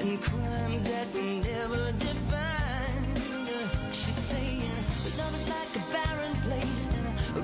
and 0.01 0.21
crimes 0.21 0.83
that 0.85 1.07
were 1.13 1.35
never 1.51 1.91
defined. 1.93 3.17
She's 3.91 4.19
saying, 4.31 4.61
love 5.17 5.33
is 5.39 5.47
like 5.55 5.73
a 5.81 5.83
barren 5.93 6.35
place, 6.47 6.89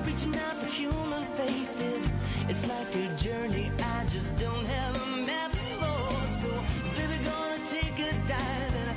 reaching 0.06 0.36
out 0.36 0.56
for 0.60 0.66
human 0.66 1.24
faith 1.38 1.80
is 1.94 2.08
it's 2.48 2.66
like 2.68 2.94
a 2.94 3.16
journey 3.16 3.70
I 3.78 4.04
just 4.10 4.38
don't 4.38 4.66
have 4.66 4.94
a 4.96 5.08
map 5.26 5.52
for. 5.80 6.12
So, 6.40 6.50
baby, 6.96 7.24
gonna 7.24 7.64
take 7.66 7.98
a 7.98 8.12
dive 8.28 8.74
and 8.80 8.92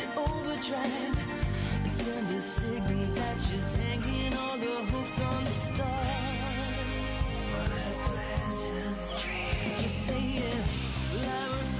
to 0.00 0.06
overdrive 0.20 1.25
and 2.08 2.42
signal 2.42 3.06
that 3.14 3.36
she's 3.42 3.74
hanging 3.76 4.32
all 4.34 4.56
the 4.58 4.74
hopes 4.92 5.20
on 5.20 5.44
the 5.44 5.50
stars. 5.50 7.16
A 7.52 7.92
pleasant 8.06 8.96
dream. 9.22 9.78
Just 9.80 10.06
saying, 10.06 10.62
I 11.12 11.48
will 11.50 11.75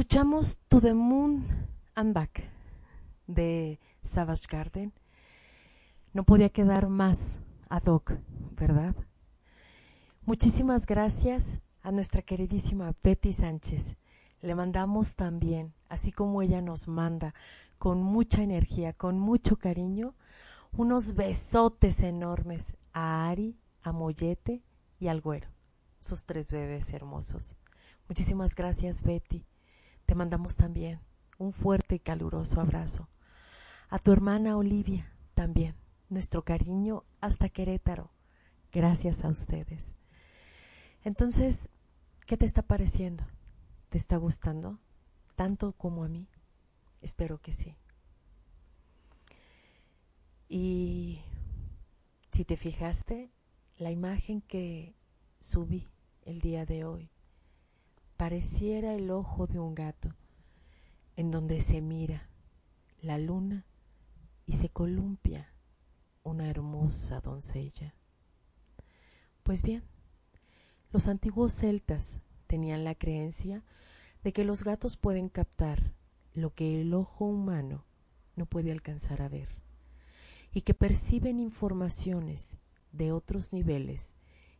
Escuchamos 0.00 0.58
To 0.68 0.80
the 0.80 0.94
Moon 0.94 1.44
and 1.94 2.14
Back 2.14 2.42
de 3.26 3.78
Savage 4.00 4.46
Garden. 4.50 4.94
No 6.14 6.24
podía 6.24 6.48
quedar 6.48 6.88
más 6.88 7.38
ad 7.68 7.84
hoc, 7.84 8.14
¿verdad? 8.56 8.96
Muchísimas 10.24 10.86
gracias 10.86 11.60
a 11.82 11.92
nuestra 11.92 12.22
queridísima 12.22 12.94
Betty 13.04 13.34
Sánchez. 13.34 13.98
Le 14.40 14.54
mandamos 14.54 15.16
también, 15.16 15.74
así 15.90 16.12
como 16.12 16.40
ella 16.40 16.62
nos 16.62 16.88
manda, 16.88 17.34
con 17.76 18.02
mucha 18.02 18.42
energía, 18.42 18.94
con 18.94 19.18
mucho 19.18 19.56
cariño, 19.56 20.14
unos 20.72 21.14
besotes 21.14 22.00
enormes 22.00 22.74
a 22.94 23.28
Ari, 23.28 23.54
a 23.82 23.92
Mollete 23.92 24.62
y 24.98 25.08
al 25.08 25.20
Güero, 25.20 25.50
sus 25.98 26.24
tres 26.24 26.50
bebés 26.50 26.90
hermosos. 26.94 27.54
Muchísimas 28.08 28.54
gracias, 28.54 29.02
Betty. 29.02 29.44
Te 30.10 30.16
mandamos 30.16 30.56
también 30.56 30.98
un 31.38 31.52
fuerte 31.52 31.94
y 31.94 31.98
caluroso 32.00 32.60
abrazo. 32.60 33.08
A 33.88 34.00
tu 34.00 34.10
hermana 34.10 34.56
Olivia 34.56 35.08
también, 35.36 35.76
nuestro 36.08 36.42
cariño 36.42 37.04
hasta 37.20 37.48
Querétaro. 37.48 38.10
Gracias 38.72 39.24
a 39.24 39.28
ustedes. 39.28 39.94
Entonces, 41.04 41.70
¿qué 42.26 42.36
te 42.36 42.44
está 42.44 42.62
pareciendo? 42.62 43.22
¿Te 43.88 43.98
está 43.98 44.16
gustando? 44.16 44.80
¿Tanto 45.36 45.74
como 45.74 46.02
a 46.02 46.08
mí? 46.08 46.26
Espero 47.02 47.40
que 47.40 47.52
sí. 47.52 47.76
Y 50.48 51.22
si 52.32 52.44
te 52.44 52.56
fijaste, 52.56 53.30
la 53.76 53.92
imagen 53.92 54.40
que 54.40 54.96
subí 55.38 55.86
el 56.22 56.40
día 56.40 56.66
de 56.66 56.84
hoy 56.84 57.12
pareciera 58.20 58.92
el 58.92 59.10
ojo 59.10 59.46
de 59.46 59.58
un 59.58 59.74
gato 59.74 60.14
en 61.16 61.30
donde 61.30 61.62
se 61.62 61.80
mira 61.80 62.28
la 63.00 63.16
luna 63.16 63.64
y 64.44 64.58
se 64.58 64.68
columpia 64.68 65.54
una 66.22 66.50
hermosa 66.50 67.22
doncella. 67.22 67.94
Pues 69.42 69.62
bien, 69.62 69.84
los 70.92 71.08
antiguos 71.08 71.54
celtas 71.54 72.20
tenían 72.46 72.84
la 72.84 72.94
creencia 72.94 73.64
de 74.22 74.34
que 74.34 74.44
los 74.44 74.64
gatos 74.64 74.98
pueden 74.98 75.30
captar 75.30 75.94
lo 76.34 76.52
que 76.52 76.82
el 76.82 76.92
ojo 76.92 77.24
humano 77.24 77.86
no 78.36 78.44
puede 78.44 78.70
alcanzar 78.70 79.22
a 79.22 79.30
ver 79.30 79.48
y 80.52 80.60
que 80.60 80.74
perciben 80.74 81.40
informaciones 81.40 82.58
de 82.92 83.12
otros 83.12 83.54
niveles 83.54 84.14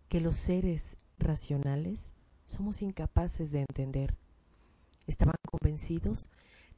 que 0.08 0.22
los 0.22 0.36
seres 0.36 0.96
racionales 1.18 2.14
somos 2.50 2.82
incapaces 2.82 3.52
de 3.52 3.60
entender. 3.60 4.16
Estaban 5.06 5.36
convencidos 5.48 6.28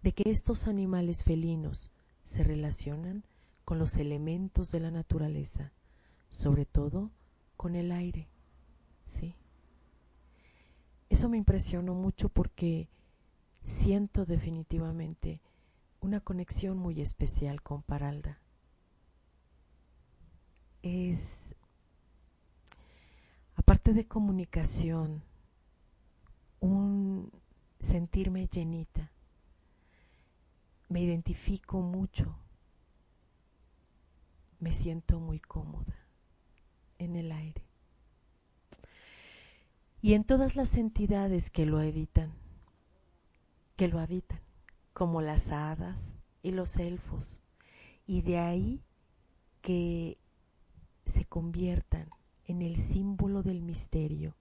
de 0.02 0.12
que 0.12 0.30
estos 0.30 0.68
animales 0.68 1.24
felinos 1.24 1.90
se 2.24 2.44
relacionan 2.44 3.24
con 3.64 3.78
los 3.78 3.96
elementos 3.96 4.70
de 4.70 4.80
la 4.80 4.90
naturaleza, 4.90 5.72
sobre 6.28 6.66
todo 6.66 7.10
con 7.56 7.74
el 7.74 7.90
aire. 7.90 8.28
Sí. 9.06 9.34
Eso 11.08 11.28
me 11.28 11.38
impresionó 11.38 11.94
mucho 11.94 12.28
porque 12.28 12.88
siento 13.64 14.24
definitivamente 14.24 15.40
una 16.00 16.20
conexión 16.20 16.76
muy 16.76 17.00
especial 17.00 17.62
con 17.62 17.82
Paralda. 17.82 18.38
Es, 20.82 21.54
aparte 23.54 23.94
de 23.94 24.06
comunicación, 24.06 25.22
un 26.62 27.32
sentirme 27.80 28.46
llenita. 28.46 29.10
Me 30.88 31.00
identifico 31.00 31.80
mucho. 31.80 32.36
Me 34.60 34.72
siento 34.72 35.18
muy 35.18 35.40
cómoda 35.40 35.96
en 36.98 37.16
el 37.16 37.32
aire. 37.32 37.64
Y 40.00 40.14
en 40.14 40.22
todas 40.22 40.54
las 40.54 40.76
entidades 40.76 41.50
que 41.50 41.66
lo 41.66 41.78
habitan, 41.78 42.32
que 43.76 43.88
lo 43.88 43.98
habitan, 43.98 44.40
como 44.92 45.20
las 45.20 45.50
hadas 45.50 46.20
y 46.42 46.52
los 46.52 46.76
elfos, 46.76 47.40
y 48.06 48.22
de 48.22 48.38
ahí 48.38 48.84
que 49.62 50.16
se 51.06 51.24
conviertan 51.24 52.08
en 52.46 52.62
el 52.62 52.78
símbolo 52.78 53.42
del 53.42 53.62
misterio, 53.62 54.36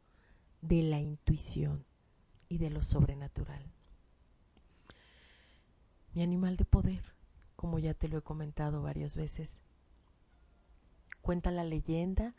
de 0.61 0.83
la 0.83 0.99
intuición 0.99 1.83
y 2.51 2.57
de 2.57 2.69
lo 2.69 2.83
sobrenatural. 2.83 3.63
Mi 6.13 6.21
animal 6.21 6.57
de 6.57 6.65
poder, 6.65 7.01
como 7.55 7.79
ya 7.79 7.93
te 7.93 8.09
lo 8.09 8.17
he 8.17 8.21
comentado 8.21 8.81
varias 8.81 9.15
veces, 9.15 9.61
cuenta 11.21 11.49
la 11.49 11.63
leyenda 11.63 12.35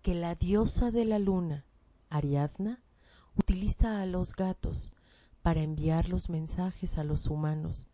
que 0.00 0.14
la 0.14 0.34
diosa 0.34 0.90
de 0.90 1.04
la 1.04 1.18
luna, 1.18 1.66
Ariadna, 2.08 2.82
utiliza 3.36 4.00
a 4.00 4.06
los 4.06 4.34
gatos 4.34 4.94
para 5.42 5.60
enviar 5.60 6.08
los 6.08 6.30
mensajes 6.30 6.96
a 6.96 7.04
los 7.04 7.26
humanos 7.26 7.88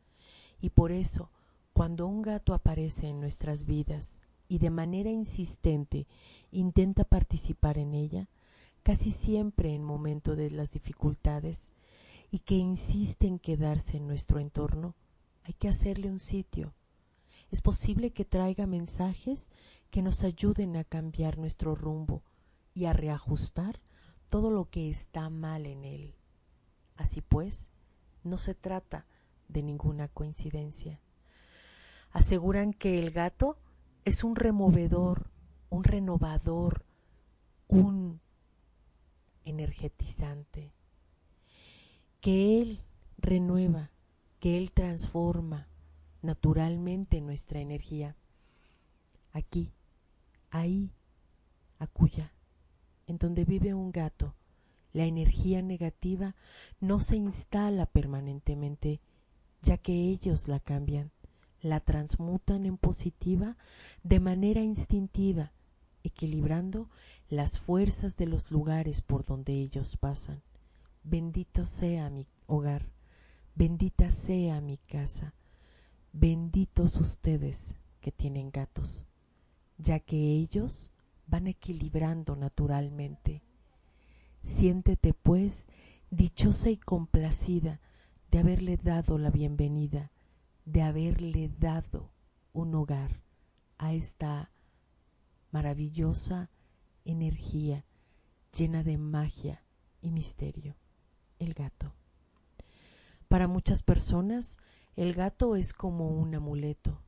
y 0.60 0.70
por 0.70 0.92
eso 0.92 1.32
cuando 1.72 2.06
un 2.06 2.22
gato 2.22 2.54
aparece 2.54 3.08
en 3.08 3.18
nuestras 3.18 3.66
vidas 3.66 4.20
y 4.46 4.58
de 4.58 4.70
manera 4.70 5.10
insistente 5.10 6.06
intenta 6.52 7.02
participar 7.02 7.78
en 7.78 7.94
ella, 7.94 8.28
casi 8.88 9.10
siempre 9.10 9.74
en 9.74 9.84
momento 9.84 10.34
de 10.34 10.50
las 10.50 10.72
dificultades, 10.72 11.72
y 12.30 12.38
que 12.38 12.54
insiste 12.54 13.26
en 13.26 13.38
quedarse 13.38 13.98
en 13.98 14.06
nuestro 14.06 14.38
entorno, 14.38 14.96
hay 15.42 15.52
que 15.52 15.68
hacerle 15.68 16.10
un 16.10 16.20
sitio. 16.20 16.72
Es 17.50 17.60
posible 17.60 18.12
que 18.12 18.24
traiga 18.24 18.66
mensajes 18.66 19.50
que 19.90 20.00
nos 20.00 20.24
ayuden 20.24 20.74
a 20.78 20.84
cambiar 20.84 21.36
nuestro 21.36 21.74
rumbo 21.74 22.22
y 22.72 22.86
a 22.86 22.94
reajustar 22.94 23.78
todo 24.26 24.50
lo 24.50 24.70
que 24.70 24.88
está 24.88 25.28
mal 25.28 25.66
en 25.66 25.84
él. 25.84 26.14
Así 26.96 27.20
pues, 27.20 27.70
no 28.24 28.38
se 28.38 28.54
trata 28.54 29.04
de 29.48 29.62
ninguna 29.62 30.08
coincidencia. 30.08 30.98
Aseguran 32.10 32.72
que 32.72 32.98
el 32.98 33.10
gato 33.10 33.58
es 34.06 34.24
un 34.24 34.34
removedor, 34.34 35.30
un 35.68 35.84
renovador, 35.84 36.86
un 37.68 38.22
energetizante, 39.48 40.72
que 42.20 42.60
Él 42.60 42.80
renueva, 43.18 43.90
que 44.40 44.58
Él 44.58 44.72
transforma 44.72 45.68
naturalmente 46.22 47.20
nuestra 47.20 47.60
energía. 47.60 48.16
Aquí, 49.32 49.72
ahí, 50.50 50.92
acuya, 51.78 52.32
en 53.06 53.18
donde 53.18 53.44
vive 53.44 53.74
un 53.74 53.92
gato, 53.92 54.34
la 54.92 55.04
energía 55.04 55.62
negativa 55.62 56.34
no 56.80 57.00
se 57.00 57.16
instala 57.16 57.86
permanentemente, 57.86 59.00
ya 59.62 59.78
que 59.78 59.92
ellos 59.92 60.48
la 60.48 60.60
cambian, 60.60 61.12
la 61.60 61.80
transmutan 61.80 62.66
en 62.66 62.78
positiva 62.78 63.56
de 64.02 64.20
manera 64.20 64.62
instintiva, 64.62 65.52
equilibrando 66.04 66.88
las 67.28 67.58
fuerzas 67.58 68.16
de 68.16 68.26
los 68.26 68.50
lugares 68.50 69.02
por 69.02 69.24
donde 69.24 69.52
ellos 69.52 69.96
pasan. 69.96 70.42
Bendito 71.02 71.66
sea 71.66 72.08
mi 72.10 72.26
hogar, 72.46 72.90
bendita 73.54 74.10
sea 74.10 74.60
mi 74.60 74.78
casa, 74.78 75.34
benditos 76.12 76.96
ustedes 76.96 77.76
que 78.00 78.12
tienen 78.12 78.50
gatos, 78.50 79.04
ya 79.76 80.00
que 80.00 80.16
ellos 80.16 80.90
van 81.26 81.46
equilibrando 81.46 82.34
naturalmente. 82.34 83.42
Siéntete, 84.42 85.12
pues, 85.12 85.68
dichosa 86.10 86.70
y 86.70 86.78
complacida 86.78 87.80
de 88.30 88.38
haberle 88.38 88.78
dado 88.78 89.18
la 89.18 89.30
bienvenida, 89.30 90.10
de 90.64 90.82
haberle 90.82 91.50
dado 91.58 92.10
un 92.52 92.74
hogar 92.74 93.20
a 93.76 93.92
esta 93.92 94.50
maravillosa 95.50 96.50
energía 97.10 97.84
llena 98.56 98.82
de 98.82 98.98
magia 98.98 99.62
y 100.00 100.10
misterio, 100.10 100.76
el 101.38 101.54
gato. 101.54 101.94
Para 103.28 103.48
muchas 103.48 103.82
personas, 103.82 104.58
el 104.96 105.14
gato 105.14 105.56
es 105.56 105.72
como 105.72 106.08
un 106.08 106.34
amuleto. 106.34 107.00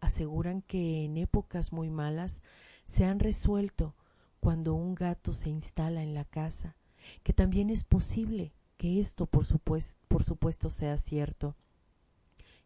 Aseguran 0.00 0.62
que 0.62 1.04
en 1.04 1.16
épocas 1.16 1.72
muy 1.72 1.90
malas 1.90 2.42
se 2.84 3.04
han 3.04 3.20
resuelto 3.20 3.94
cuando 4.40 4.74
un 4.74 4.94
gato 4.94 5.32
se 5.32 5.50
instala 5.50 6.02
en 6.02 6.14
la 6.14 6.24
casa, 6.24 6.76
que 7.22 7.32
también 7.32 7.70
es 7.70 7.84
posible 7.84 8.52
que 8.76 9.00
esto 9.00 9.26
por 9.26 9.46
supuesto, 9.46 9.98
por 10.08 10.24
supuesto 10.24 10.68
sea 10.68 10.98
cierto, 10.98 11.56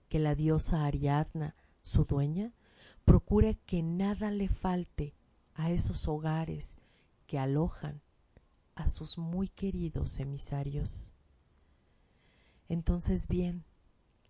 que 0.08 0.18
la 0.18 0.34
diosa 0.34 0.86
Ariadna, 0.86 1.54
su 1.82 2.04
dueña, 2.04 2.54
procure 3.04 3.58
que 3.66 3.82
nada 3.82 4.30
le 4.30 4.48
falte 4.48 5.17
a 5.58 5.70
esos 5.72 6.06
hogares 6.06 6.78
que 7.26 7.38
alojan 7.38 8.00
a 8.76 8.88
sus 8.88 9.18
muy 9.18 9.48
queridos 9.48 10.20
emisarios. 10.20 11.10
entonces 12.68 13.26
bien, 13.26 13.64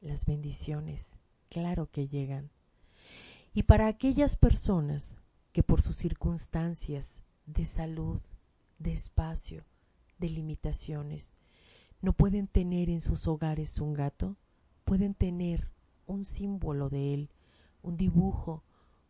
las 0.01 0.25
bendiciones, 0.25 1.19
claro 1.51 1.91
que 1.91 2.09
llegan. 2.09 2.51
Y 3.53 3.65
para 3.65 3.89
aquellas 3.89 4.37
personas 4.37 5.19
que 5.53 5.63
por 5.63 5.83
sus 5.83 5.97
circunstancias 5.97 7.21
de 7.45 7.67
salud, 7.67 8.21
de 8.79 8.93
espacio, 8.95 9.65
de 10.19 10.31
limitaciones, 10.31 11.35
no 12.01 12.15
pueden 12.15 12.47
tener 12.47 12.89
en 12.89 13.03
sus 13.03 13.27
hogares 13.27 13.81
un 13.81 13.93
gato, 13.93 14.37
pueden 14.85 15.13
tener 15.13 15.69
un 16.07 16.25
símbolo 16.25 16.89
de 16.89 17.13
él, 17.13 17.31
un 17.83 17.99
dibujo, 17.99 18.63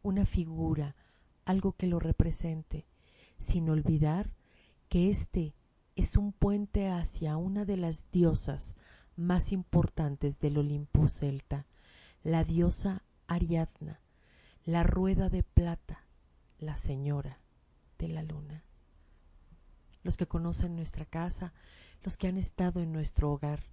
una 0.02 0.24
figura, 0.24 0.96
algo 1.48 1.72
que 1.72 1.86
lo 1.86 1.98
represente, 1.98 2.86
sin 3.38 3.70
olvidar 3.70 4.34
que 4.90 5.08
este 5.08 5.54
es 5.96 6.16
un 6.18 6.32
puente 6.32 6.90
hacia 6.90 7.38
una 7.38 7.64
de 7.64 7.78
las 7.78 8.10
diosas 8.10 8.76
más 9.16 9.50
importantes 9.52 10.40
del 10.40 10.58
Olimpo 10.58 11.08
celta, 11.08 11.66
la 12.22 12.44
diosa 12.44 13.02
Ariadna, 13.28 14.02
la 14.66 14.82
rueda 14.82 15.30
de 15.30 15.42
plata, 15.42 16.04
la 16.58 16.76
señora 16.76 17.40
de 17.98 18.08
la 18.08 18.22
luna. 18.22 18.62
Los 20.02 20.18
que 20.18 20.26
conocen 20.26 20.76
nuestra 20.76 21.06
casa, 21.06 21.54
los 22.02 22.18
que 22.18 22.28
han 22.28 22.36
estado 22.36 22.80
en 22.80 22.92
nuestro 22.92 23.32
hogar, 23.32 23.64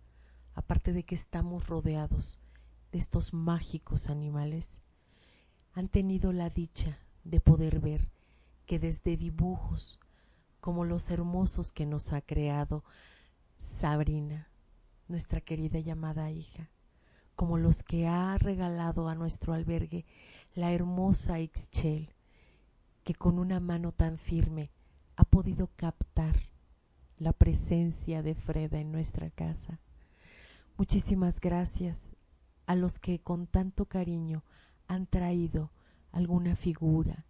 aparte 0.54 0.94
de 0.94 1.04
que 1.04 1.16
estamos 1.16 1.68
rodeados 1.68 2.40
de 2.94 3.00
estos 3.00 3.34
mágicos 3.34 4.10
animales, 4.10 4.80
han 5.74 5.90
tenido 5.90 6.32
la 6.32 6.50
dicha 6.50 7.05
de 7.26 7.42
poder 7.42 7.80
ver 7.82 8.08
que 8.66 8.80
desde 8.80 9.18
dibujos 9.18 10.00
como 10.62 10.86
los 10.86 11.10
hermosos 11.12 11.72
que 11.72 11.86
nos 11.86 12.14
ha 12.14 12.22
creado 12.22 12.84
Sabrina, 13.58 14.48
nuestra 15.08 15.42
querida 15.42 15.80
llamada 15.80 16.32
hija, 16.32 16.70
como 17.36 17.58
los 17.58 17.84
que 17.84 18.08
ha 18.08 18.38
regalado 18.38 19.10
a 19.10 19.16
nuestro 19.16 19.54
albergue 19.54 20.06
la 20.54 20.72
hermosa 20.72 21.40
Ixchel, 21.40 22.14
que 23.04 23.14
con 23.14 23.38
una 23.38 23.60
mano 23.60 23.92
tan 23.92 24.18
firme 24.18 24.72
ha 25.16 25.26
podido 25.26 25.70
captar 25.76 26.36
la 27.18 27.34
presencia 27.34 28.24
de 28.24 28.36
Freda 28.36 28.80
en 28.80 28.92
nuestra 28.92 29.30
casa. 29.30 29.80
Muchísimas 30.78 31.40
gracias 31.40 32.12
a 32.66 32.76
los 32.76 33.00
que 33.00 33.20
con 33.20 33.48
tanto 33.48 33.86
cariño 33.86 34.44
han 34.88 35.06
traído 35.08 35.72
alguna 36.16 36.56
figura, 36.56 37.26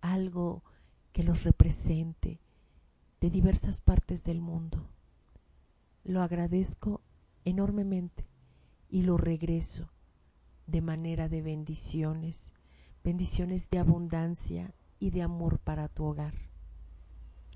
algo 0.00 0.64
que 1.12 1.22
los 1.22 1.44
represente 1.44 2.40
de 3.20 3.30
diversas 3.30 3.80
partes 3.80 4.24
del 4.24 4.40
mundo. 4.40 4.90
Lo 6.02 6.20
agradezco 6.20 7.02
enormemente 7.44 8.26
y 8.88 9.02
lo 9.02 9.16
regreso 9.16 9.92
de 10.66 10.80
manera 10.80 11.28
de 11.28 11.40
bendiciones, 11.40 12.52
bendiciones 13.04 13.70
de 13.70 13.78
abundancia 13.78 14.74
y 14.98 15.10
de 15.10 15.22
amor 15.22 15.60
para 15.60 15.88
tu 15.88 16.04
hogar. 16.04 16.34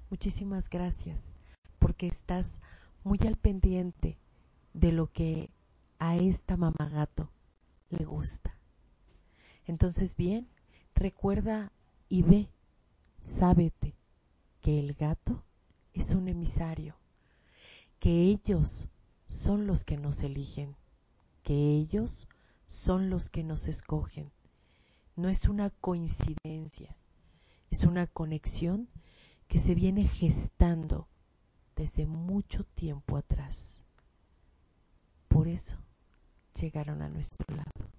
Muchísimas 0.09 0.71
gracias 0.71 1.35
porque 1.81 2.07
estás 2.07 2.63
muy 3.03 3.19
al 3.27 3.37
pendiente 3.37 4.21
de 4.73 4.93
lo 4.93 5.11
que 5.11 5.51
a 5.99 6.17
esta 6.17 6.57
mamá 6.57 6.89
gato 6.89 7.33
le 7.91 8.05
gusta. 8.05 8.58
Entonces 9.69 10.17
bien, 10.17 10.49
recuerda 10.95 11.73
y 12.09 12.23
ve, 12.23 12.49
sábete 13.21 13.95
que 14.63 14.81
el 14.81 14.95
gato 14.95 15.45
es 15.93 16.15
un 16.15 16.27
emisario, 16.27 16.97
que 18.01 18.23
ellos 18.23 18.89
son 19.27 19.67
los 19.67 19.85
que 19.85 19.99
nos 19.99 20.23
eligen, 20.23 20.75
que 21.43 21.53
ellos 21.53 22.29
son 22.65 23.11
los 23.11 23.29
que 23.29 23.45
nos 23.45 23.69
escogen. 23.69 24.33
No 25.17 25.29
es 25.29 25.47
una 25.51 25.69
coincidencia, 25.69 26.97
es 27.71 27.85
una 27.85 28.07
conexión 28.07 28.89
que 29.49 29.59
se 29.59 29.75
viene 29.75 30.09
gestando 30.09 31.09
desde 31.77 32.07
mucho 32.07 32.65
tiempo 32.65 33.19
atrás. 33.19 33.85
Por 35.29 35.47
eso 35.47 35.77
llegaron 36.59 37.03
a 37.03 37.11
nuestro 37.11 37.45
lado. 37.55 37.98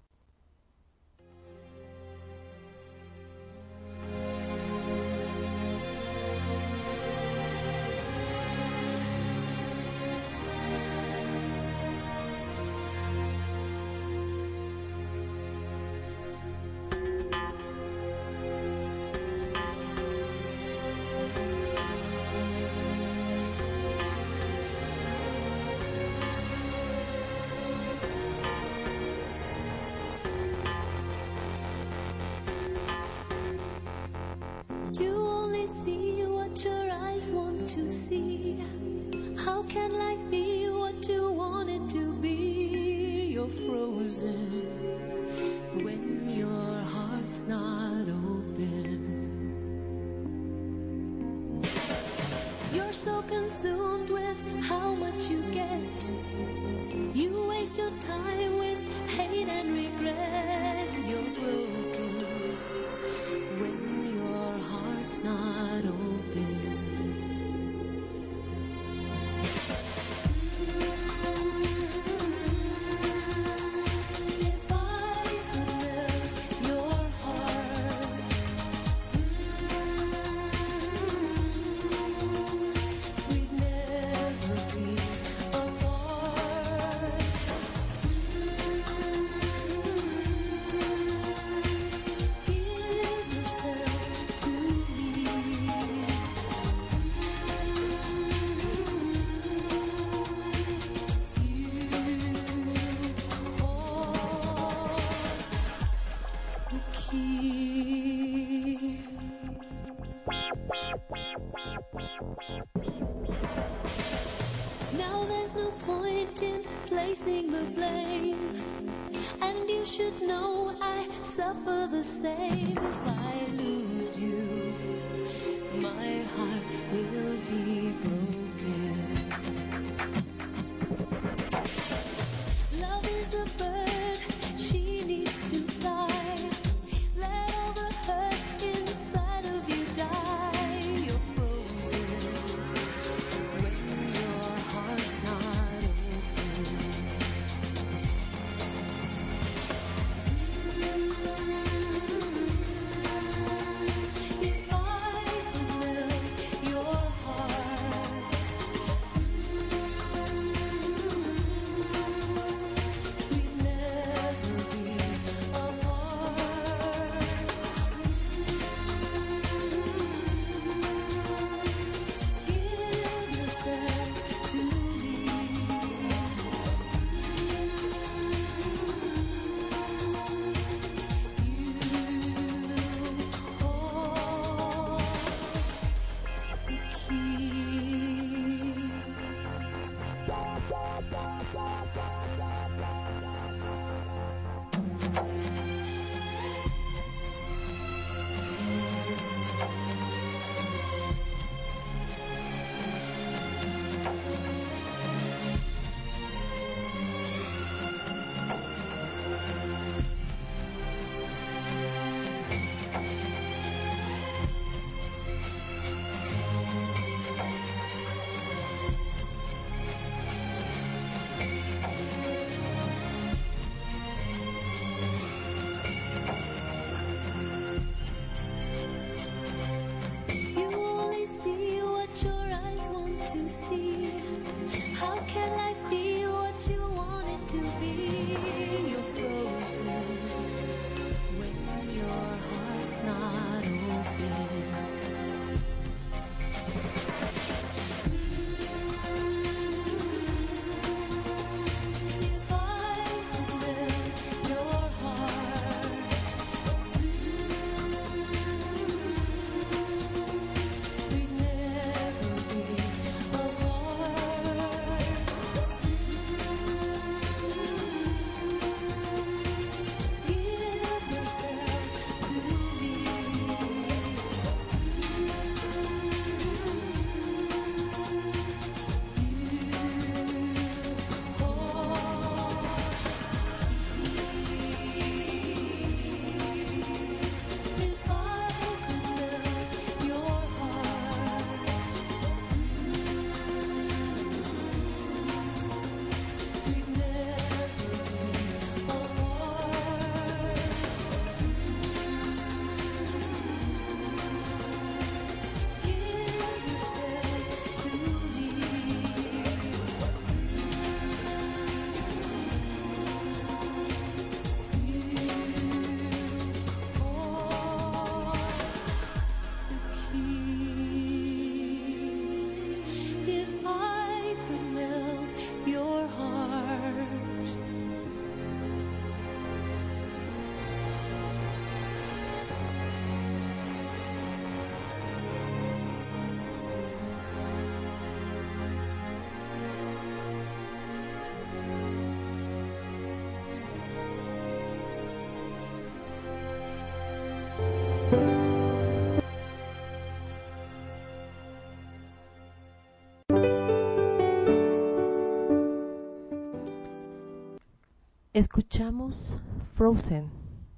Escuchamos 358.32 359.36
Frozen 359.72 360.30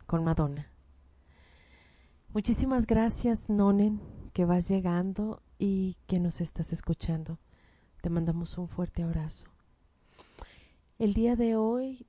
con 0.06 0.24
Madonna. 0.24 0.72
Muchísimas 2.32 2.86
gracias, 2.86 3.50
Nonen, 3.50 4.00
que 4.32 4.46
vas 4.46 4.70
llegando 4.70 5.42
y 5.58 5.98
que 6.06 6.18
nos 6.18 6.40
estás 6.40 6.72
escuchando. 6.72 7.38
Te 8.00 8.08
mandamos 8.08 8.56
un 8.56 8.68
fuerte 8.68 9.02
abrazo. 9.02 9.48
El 10.98 11.12
día 11.12 11.36
de 11.36 11.56
hoy, 11.56 12.06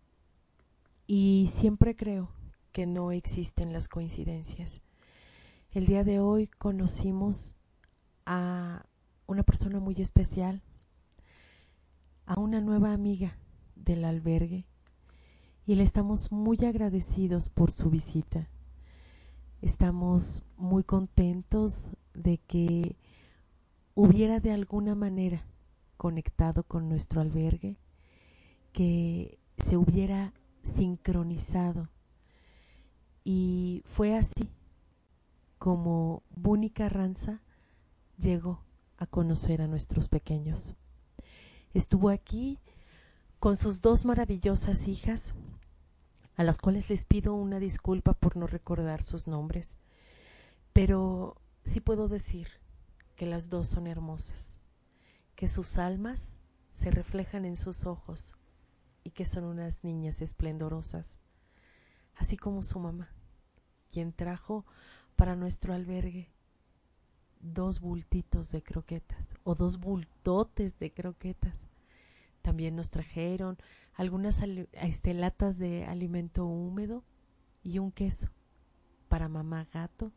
y 1.08 1.50
siempre 1.52 1.98
creo 1.98 2.30
que 2.72 2.86
no 2.86 3.12
existen 3.12 3.74
las 3.74 3.90
coincidencias, 3.90 4.82
el 5.72 5.88
día 5.88 6.06
de 6.06 6.22
hoy 6.22 6.48
conocimos 6.48 7.54
a 8.26 8.86
una 9.28 9.44
persona 9.44 9.82
muy 9.82 9.96
especial, 9.96 10.62
a 12.28 12.40
una 12.40 12.62
nueva 12.62 12.94
amiga 12.94 13.38
del 13.76 14.06
albergue 14.06 14.68
y 15.66 15.76
le 15.76 15.84
estamos 15.84 16.32
muy 16.32 16.58
agradecidos 16.66 17.50
por 17.50 17.72
su 17.72 17.90
visita. 17.90 18.50
Estamos 19.62 20.44
muy 20.58 20.84
contentos 20.84 21.94
de 22.14 22.38
que 22.38 22.98
hubiera 23.96 24.40
de 24.40 24.52
alguna 24.52 24.94
manera 24.94 25.46
conectado 25.96 26.64
con 26.64 26.90
nuestro 26.90 27.22
albergue, 27.22 27.78
que 28.74 29.40
se 29.58 29.78
hubiera 29.78 30.34
sincronizado. 30.64 31.90
Y 33.24 33.84
fue 33.86 34.16
así 34.16 34.50
como 35.60 36.24
Bunny 36.36 36.70
Carranza 36.70 37.42
llegó 38.18 38.66
a 38.98 39.06
conocer 39.06 39.62
a 39.62 39.68
nuestros 39.68 40.10
pequeños. 40.10 40.76
Estuvo 41.74 42.10
aquí 42.10 42.60
con 43.40 43.56
sus 43.56 43.82
dos 43.82 44.06
maravillosas 44.06 44.88
hijas, 44.88 45.34
a 46.36 46.44
las 46.44 46.58
cuales 46.58 46.90
les 46.90 47.06
pido 47.06 47.34
una 47.34 47.60
disculpa 47.60 48.14
por 48.14 48.38
no 48.38 48.48
recordar 48.48 49.04
sus 49.04 49.28
nombres, 49.28 49.78
pero 50.74 51.38
sí 51.64 51.80
puedo 51.80 52.08
decir 52.08 52.48
que 53.16 53.26
las 53.26 53.50
dos 53.50 53.68
son 53.68 53.88
hermosas, 53.88 54.60
que 55.36 55.48
sus 55.48 55.78
almas 55.78 56.42
se 56.72 56.90
reflejan 56.90 57.46
en 57.46 57.56
sus 57.56 57.86
ojos 57.86 58.34
y 59.04 59.12
que 59.12 59.26
son 59.26 59.44
unas 59.44 59.84
niñas 59.84 60.22
esplendorosas, 60.22 61.20
así 62.16 62.38
como 62.38 62.64
su 62.64 62.80
mamá, 62.80 63.10
quien 63.92 64.14
trajo 64.14 64.66
para 65.16 65.36
nuestro 65.36 65.74
albergue 65.74 66.34
dos 67.44 67.82
bultitos 67.82 68.52
de 68.52 68.64
croquetas 68.64 69.36
o 69.44 69.54
dos 69.54 69.80
bultotes 69.80 70.80
de 70.80 70.92
croquetas. 70.92 71.70
También 72.42 72.76
nos 72.76 72.90
trajeron 72.90 73.58
algunas 73.96 74.42
este, 74.74 75.14
latas 75.14 75.58
de 75.58 75.86
alimento 75.86 76.46
húmedo 76.46 77.04
y 77.62 77.80
un 77.80 77.92
queso 77.92 78.30
para 79.08 79.30
mamá 79.30 79.68
gato 79.72 80.12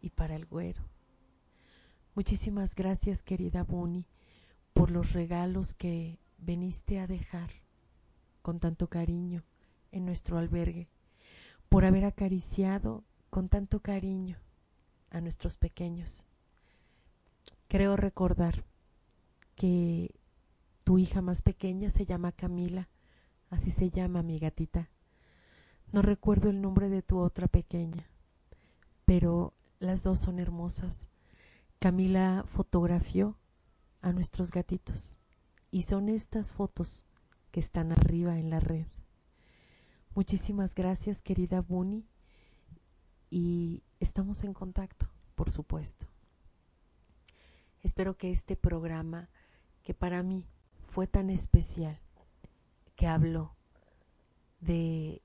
y 0.00 0.10
para 0.10 0.36
el 0.36 0.46
güero. 0.46 0.82
Muchísimas 2.14 2.74
gracias, 2.74 3.22
querida 3.22 3.62
Bunny, 3.64 4.06
por 4.72 4.90
los 4.90 5.12
regalos 5.12 5.74
que 5.74 6.18
veniste 6.38 7.00
a 7.00 7.06
dejar 7.06 7.50
con 8.42 8.60
tanto 8.60 8.88
cariño 8.88 9.44
en 9.90 10.04
nuestro 10.04 10.38
albergue, 10.38 10.88
por 11.68 11.84
haber 11.84 12.04
acariciado 12.04 13.04
con 13.30 13.48
tanto 13.48 13.80
cariño 13.80 14.38
a 15.10 15.20
nuestros 15.20 15.56
pequeños. 15.56 16.24
Creo 17.68 17.96
recordar 17.96 18.64
que 19.56 20.14
tu 20.84 20.98
hija 20.98 21.22
más 21.22 21.40
pequeña 21.40 21.90
se 21.90 22.04
llama 22.04 22.32
Camila, 22.32 22.88
así 23.54 23.70
se 23.70 23.90
llama 23.90 24.22
mi 24.22 24.38
gatita. 24.38 24.90
No 25.92 26.02
recuerdo 26.02 26.50
el 26.50 26.60
nombre 26.60 26.88
de 26.88 27.02
tu 27.02 27.18
otra 27.18 27.46
pequeña, 27.46 28.08
pero 29.04 29.54
las 29.78 30.02
dos 30.02 30.18
son 30.18 30.40
hermosas. 30.40 31.08
Camila 31.78 32.44
fotografió 32.46 33.38
a 34.00 34.12
nuestros 34.12 34.50
gatitos 34.50 35.16
y 35.70 35.82
son 35.82 36.08
estas 36.08 36.52
fotos 36.52 37.04
que 37.52 37.60
están 37.60 37.92
arriba 37.92 38.38
en 38.38 38.50
la 38.50 38.58
red. 38.58 38.86
Muchísimas 40.14 40.74
gracias, 40.74 41.22
querida 41.22 41.60
Bunny, 41.60 42.06
y 43.30 43.82
estamos 44.00 44.44
en 44.44 44.52
contacto, 44.52 45.08
por 45.34 45.50
supuesto. 45.50 46.06
Espero 47.82 48.16
que 48.16 48.30
este 48.30 48.56
programa, 48.56 49.28
que 49.82 49.94
para 49.94 50.22
mí 50.22 50.44
fue 50.84 51.06
tan 51.06 51.30
especial, 51.30 52.00
que 52.96 53.06
habló 53.06 53.56
de 54.60 55.22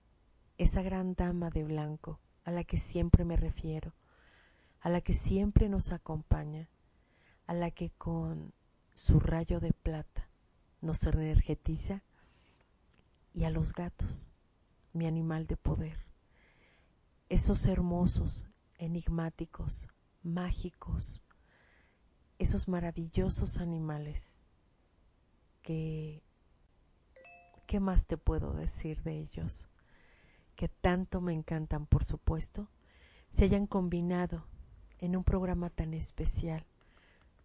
esa 0.58 0.82
gran 0.82 1.14
dama 1.14 1.50
de 1.50 1.64
blanco 1.64 2.20
a 2.44 2.52
la 2.52 2.64
que 2.64 2.78
siempre 2.78 3.26
me 3.26 3.38
refiero, 3.38 3.94
a 4.82 4.90
la 4.90 5.02
que 5.02 5.14
siempre 5.14 5.70
nos 5.70 5.92
acompaña, 5.92 6.70
a 7.48 7.54
la 7.54 7.72
que 7.72 7.92
con 7.92 8.54
su 8.94 9.20
rayo 9.20 9.60
de 9.60 9.72
plata 9.72 10.30
nos 10.82 11.04
energetiza, 11.06 12.04
y 13.34 13.44
a 13.44 13.50
los 13.50 13.74
gatos, 13.74 14.32
mi 14.94 15.06
animal 15.06 15.48
de 15.48 15.56
poder. 15.56 15.98
Esos 17.30 17.68
hermosos, 17.68 18.50
enigmáticos, 18.78 19.88
mágicos, 20.24 21.22
esos 22.40 22.68
maravillosos 22.68 23.60
animales 23.60 24.40
que 25.62 26.24
¿qué 27.70 27.80
más 27.80 28.08
te 28.08 28.18
puedo 28.18 28.54
decir 28.54 29.04
de 29.04 29.20
ellos? 29.20 29.70
Que 30.56 30.70
tanto 30.70 31.22
me 31.22 31.34
encantan, 31.34 31.86
por 31.86 32.04
supuesto, 32.04 32.68
se 33.30 33.46
hayan 33.46 33.68
combinado 33.68 34.44
en 34.98 35.16
un 35.16 35.24
programa 35.24 35.70
tan 35.70 35.94
especial 35.94 36.66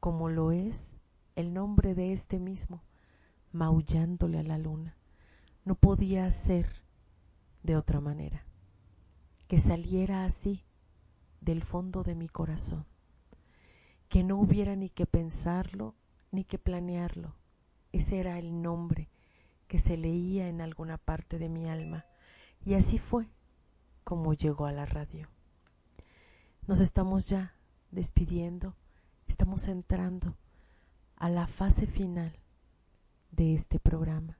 como 0.00 0.30
lo 0.30 0.50
es 0.50 0.96
el 1.36 1.52
nombre 1.52 1.94
de 1.94 2.14
este 2.14 2.38
mismo, 2.38 2.82
maullándole 3.52 4.38
a 4.38 4.42
la 4.42 4.56
luna. 4.56 4.96
No 5.66 5.74
podía 5.74 6.30
ser 6.30 6.80
de 7.62 7.76
otra 7.76 8.00
manera, 8.00 8.46
que 9.46 9.58
saliera 9.58 10.24
así 10.24 10.64
del 11.42 11.62
fondo 11.62 12.02
de 12.02 12.14
mi 12.14 12.30
corazón, 12.30 12.86
que 14.08 14.24
no 14.24 14.38
hubiera 14.38 14.74
ni 14.74 14.88
que 14.88 15.04
pensarlo 15.04 15.94
ni 16.30 16.44
que 16.44 16.58
planearlo. 16.58 17.36
Ese 17.92 18.20
era 18.20 18.38
el 18.38 18.62
nombre 18.62 19.10
que 19.74 19.80
se 19.80 19.96
leía 19.96 20.46
en 20.46 20.60
alguna 20.60 20.98
parte 20.98 21.36
de 21.36 21.48
mi 21.48 21.68
alma 21.68 22.06
y 22.64 22.74
así 22.74 23.00
fue 23.00 23.28
como 24.04 24.32
llegó 24.32 24.66
a 24.66 24.72
la 24.72 24.86
radio. 24.86 25.28
Nos 26.68 26.78
estamos 26.78 27.28
ya 27.28 27.56
despidiendo, 27.90 28.76
estamos 29.26 29.66
entrando 29.66 30.36
a 31.16 31.28
la 31.28 31.48
fase 31.48 31.88
final 31.88 32.38
de 33.32 33.56
este 33.56 33.80
programa, 33.80 34.38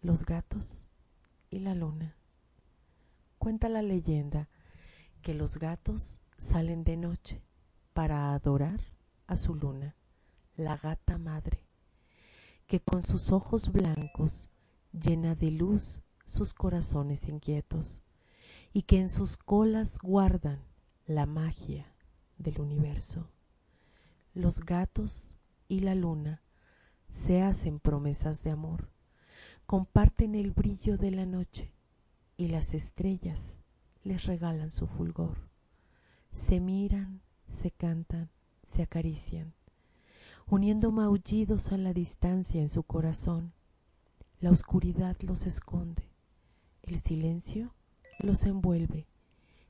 Los 0.00 0.26
gatos 0.26 0.86
y 1.48 1.60
la 1.60 1.76
luna. 1.76 2.16
Cuenta 3.38 3.68
la 3.68 3.82
leyenda 3.82 4.48
que 5.22 5.34
los 5.34 5.58
gatos 5.58 6.18
salen 6.36 6.82
de 6.82 6.96
noche 6.96 7.44
para 7.92 8.34
adorar 8.34 8.80
a 9.28 9.36
su 9.36 9.54
luna, 9.54 9.94
la 10.56 10.76
gata 10.78 11.16
madre, 11.16 11.64
que 12.66 12.80
con 12.80 13.02
sus 13.02 13.32
ojos 13.32 13.70
blancos 13.72 14.48
llena 14.92 15.34
de 15.34 15.50
luz 15.50 16.00
sus 16.24 16.54
corazones 16.54 17.28
inquietos 17.28 18.02
y 18.72 18.82
que 18.82 18.98
en 18.98 19.08
sus 19.08 19.36
colas 19.36 19.98
guardan 20.02 20.62
la 21.06 21.26
magia 21.26 21.94
del 22.38 22.60
universo. 22.60 23.28
Los 24.34 24.60
gatos 24.60 25.34
y 25.68 25.80
la 25.80 25.94
luna 25.94 26.42
se 27.10 27.42
hacen 27.42 27.80
promesas 27.80 28.42
de 28.42 28.50
amor, 28.50 28.90
comparten 29.66 30.34
el 30.34 30.50
brillo 30.50 30.96
de 30.96 31.10
la 31.10 31.26
noche 31.26 31.72
y 32.36 32.48
las 32.48 32.74
estrellas 32.74 33.60
les 34.02 34.24
regalan 34.24 34.70
su 34.70 34.86
fulgor. 34.86 35.50
Se 36.30 36.60
miran, 36.60 37.20
se 37.46 37.70
cantan, 37.70 38.30
se 38.62 38.82
acarician, 38.82 39.54
uniendo 40.52 40.92
maullidos 40.92 41.72
a 41.72 41.78
la 41.78 41.94
distancia 41.94 42.60
en 42.60 42.68
su 42.68 42.82
corazón. 42.82 43.54
La 44.38 44.50
oscuridad 44.50 45.16
los 45.20 45.46
esconde, 45.46 46.10
el 46.82 46.98
silencio 46.98 47.74
los 48.18 48.44
envuelve 48.44 49.08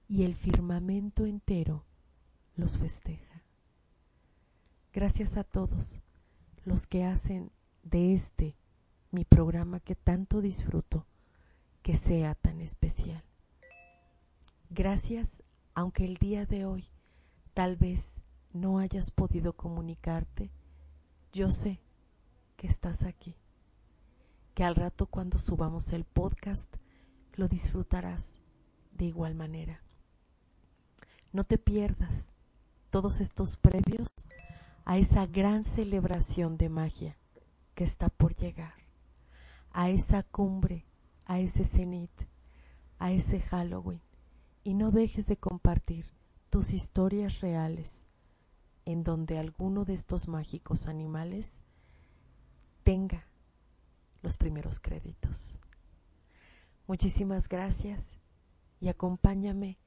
y 0.09 0.25
el 0.25 0.35
firmamento 0.35 1.25
entero 1.25 1.85
los 2.57 2.79
festeja. 2.79 3.45
Gracias 4.93 5.37
a 5.37 5.45
todos 5.45 6.01
los 6.65 6.89
que 6.89 7.05
hacen 7.05 7.53
de 7.85 8.13
este 8.13 8.57
mi 9.13 9.25
programa 9.25 9.79
que 9.79 9.95
tanto 9.95 10.41
disfruto 10.41 11.07
que 11.83 11.95
sea 11.95 12.35
tan 12.35 12.61
especial. 12.61 13.23
Gracias, 14.69 15.45
aunque 15.75 16.05
el 16.07 16.17
día 16.17 16.45
de 16.45 16.65
hoy 16.65 16.89
tal 17.55 17.77
vez 17.77 18.21
no 18.53 18.81
hayas 18.81 19.13
podido 19.13 19.53
comunicarte, 19.53 20.51
yo 21.33 21.51
sé 21.51 21.81
que 22.57 22.67
estás 22.67 23.05
aquí, 23.05 23.35
que 24.55 24.65
al 24.65 24.75
rato 24.75 25.07
cuando 25.07 25.39
subamos 25.39 25.93
el 25.95 26.05
podcast 26.05 26.77
lo 27.35 27.49
disfrutarás 27.49 28.41
de 28.93 29.07
igual 29.07 29.35
manera. 29.35 29.83
No 31.33 31.45
te 31.45 31.57
pierdas 31.57 32.35
todos 32.91 33.21
estos 33.21 33.57
previos 33.57 34.09
a 34.85 34.99
esa 34.99 35.25
gran 35.25 35.65
celebración 35.65 36.59
de 36.59 36.69
magia 36.69 37.17
que 37.75 37.85
está 37.85 38.11
por 38.11 38.37
llegar, 38.37 38.75
a 39.71 39.89
esa 39.89 40.23
cumbre, 40.25 40.85
a 41.25 41.41
ese 41.41 41.65
cenit, 41.65 42.13
a 42.99 43.11
ese 43.11 43.41
Halloween, 43.41 44.03
y 44.65 44.75
no 44.75 44.91
dejes 44.91 45.27
de 45.27 45.39
compartir 45.39 46.13
tus 46.51 46.75
historias 46.75 47.41
reales 47.41 48.05
en 48.85 49.05
donde 49.05 49.39
alguno 49.39 49.85
de 49.85 49.95
estos 49.95 50.29
mágicos 50.29 50.89
animales 50.89 51.63
tenga 52.85 53.27
los 54.23 54.37
primeros 54.37 54.81
créditos. 54.81 55.61
Muchísimas 56.87 57.49
gracias 57.49 58.19
y 58.81 58.89
acompáñame 58.89 59.79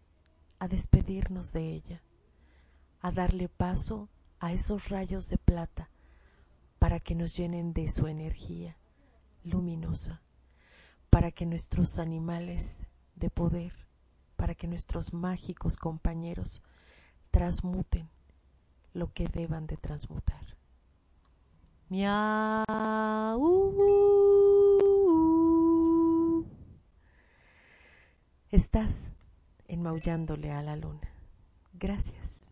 a 0.60 0.68
despedirnos 0.68 1.52
de 1.52 1.72
ella, 1.72 2.02
a 3.02 3.12
darle 3.12 3.50
paso 3.50 4.10
a 4.40 4.54
esos 4.54 4.90
rayos 4.90 5.30
de 5.30 5.38
plata 5.38 5.90
para 6.80 7.00
que 7.00 7.16
nos 7.16 7.36
llenen 7.36 7.74
de 7.74 7.90
su 7.90 8.08
energía 8.08 8.78
luminosa, 9.44 10.22
para 11.10 11.32
que 11.32 11.46
nuestros 11.46 12.00
animales 12.00 12.88
de 13.16 13.30
poder, 13.30 13.74
para 14.36 14.56
que 14.56 14.68
nuestros 14.68 15.14
mágicos 15.14 15.78
compañeros 15.78 16.62
transmuten 17.32 18.10
lo 18.96 19.12
que 19.14 19.28
deban 19.28 19.68
de 19.68 19.78
transmutar. 19.78 20.42
Miau. 21.90 23.36
Estás 28.50 29.12
enmaullándole 29.68 30.52
a 30.52 30.62
la 30.62 30.78
luna. 30.78 31.12
Gracias. 31.74 32.50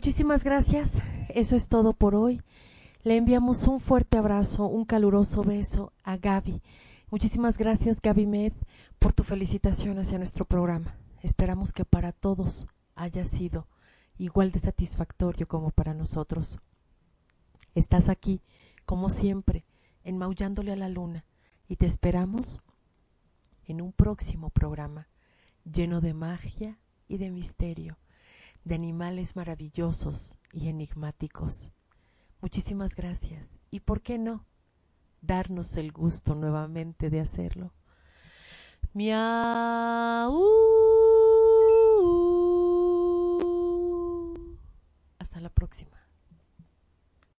Muchísimas 0.00 0.44
gracias. 0.44 0.92
Eso 1.28 1.56
es 1.56 1.68
todo 1.68 1.92
por 1.92 2.14
hoy. 2.14 2.40
Le 3.02 3.18
enviamos 3.18 3.66
un 3.66 3.80
fuerte 3.80 4.16
abrazo, 4.16 4.64
un 4.64 4.86
caluroso 4.86 5.42
beso 5.42 5.92
a 6.02 6.16
Gaby. 6.16 6.62
Muchísimas 7.10 7.58
gracias, 7.58 8.00
Gaby 8.00 8.24
Med, 8.24 8.54
por 8.98 9.12
tu 9.12 9.24
felicitación 9.24 9.98
hacia 9.98 10.16
nuestro 10.16 10.46
programa. 10.46 10.96
Esperamos 11.20 11.74
que 11.74 11.84
para 11.84 12.12
todos 12.12 12.66
haya 12.94 13.26
sido 13.26 13.68
igual 14.16 14.52
de 14.52 14.60
satisfactorio 14.60 15.46
como 15.46 15.70
para 15.70 15.92
nosotros. 15.92 16.58
Estás 17.74 18.08
aquí, 18.08 18.40
como 18.86 19.10
siempre, 19.10 19.66
enmaullándole 20.02 20.72
a 20.72 20.76
la 20.76 20.88
luna 20.88 21.26
y 21.68 21.76
te 21.76 21.84
esperamos 21.84 22.58
en 23.66 23.82
un 23.82 23.92
próximo 23.92 24.48
programa 24.48 25.08
lleno 25.70 26.00
de 26.00 26.14
magia 26.14 26.78
y 27.06 27.18
de 27.18 27.30
misterio, 27.30 27.98
de 28.64 28.74
animales 28.74 29.36
maravillosos 29.36 30.36
y 30.52 30.68
enigmáticos. 30.68 31.72
Muchísimas 32.40 32.96
gracias. 32.96 33.58
¿Y 33.70 33.80
por 33.80 34.00
qué 34.00 34.18
no? 34.18 34.46
Darnos 35.20 35.76
el 35.76 35.92
gusto 35.92 36.34
nuevamente 36.34 37.10
de 37.10 37.20
hacerlo. 37.20 37.74
Miau. 38.92 40.42
Hasta 45.18 45.40
la 45.40 45.50
próxima. 45.50 45.99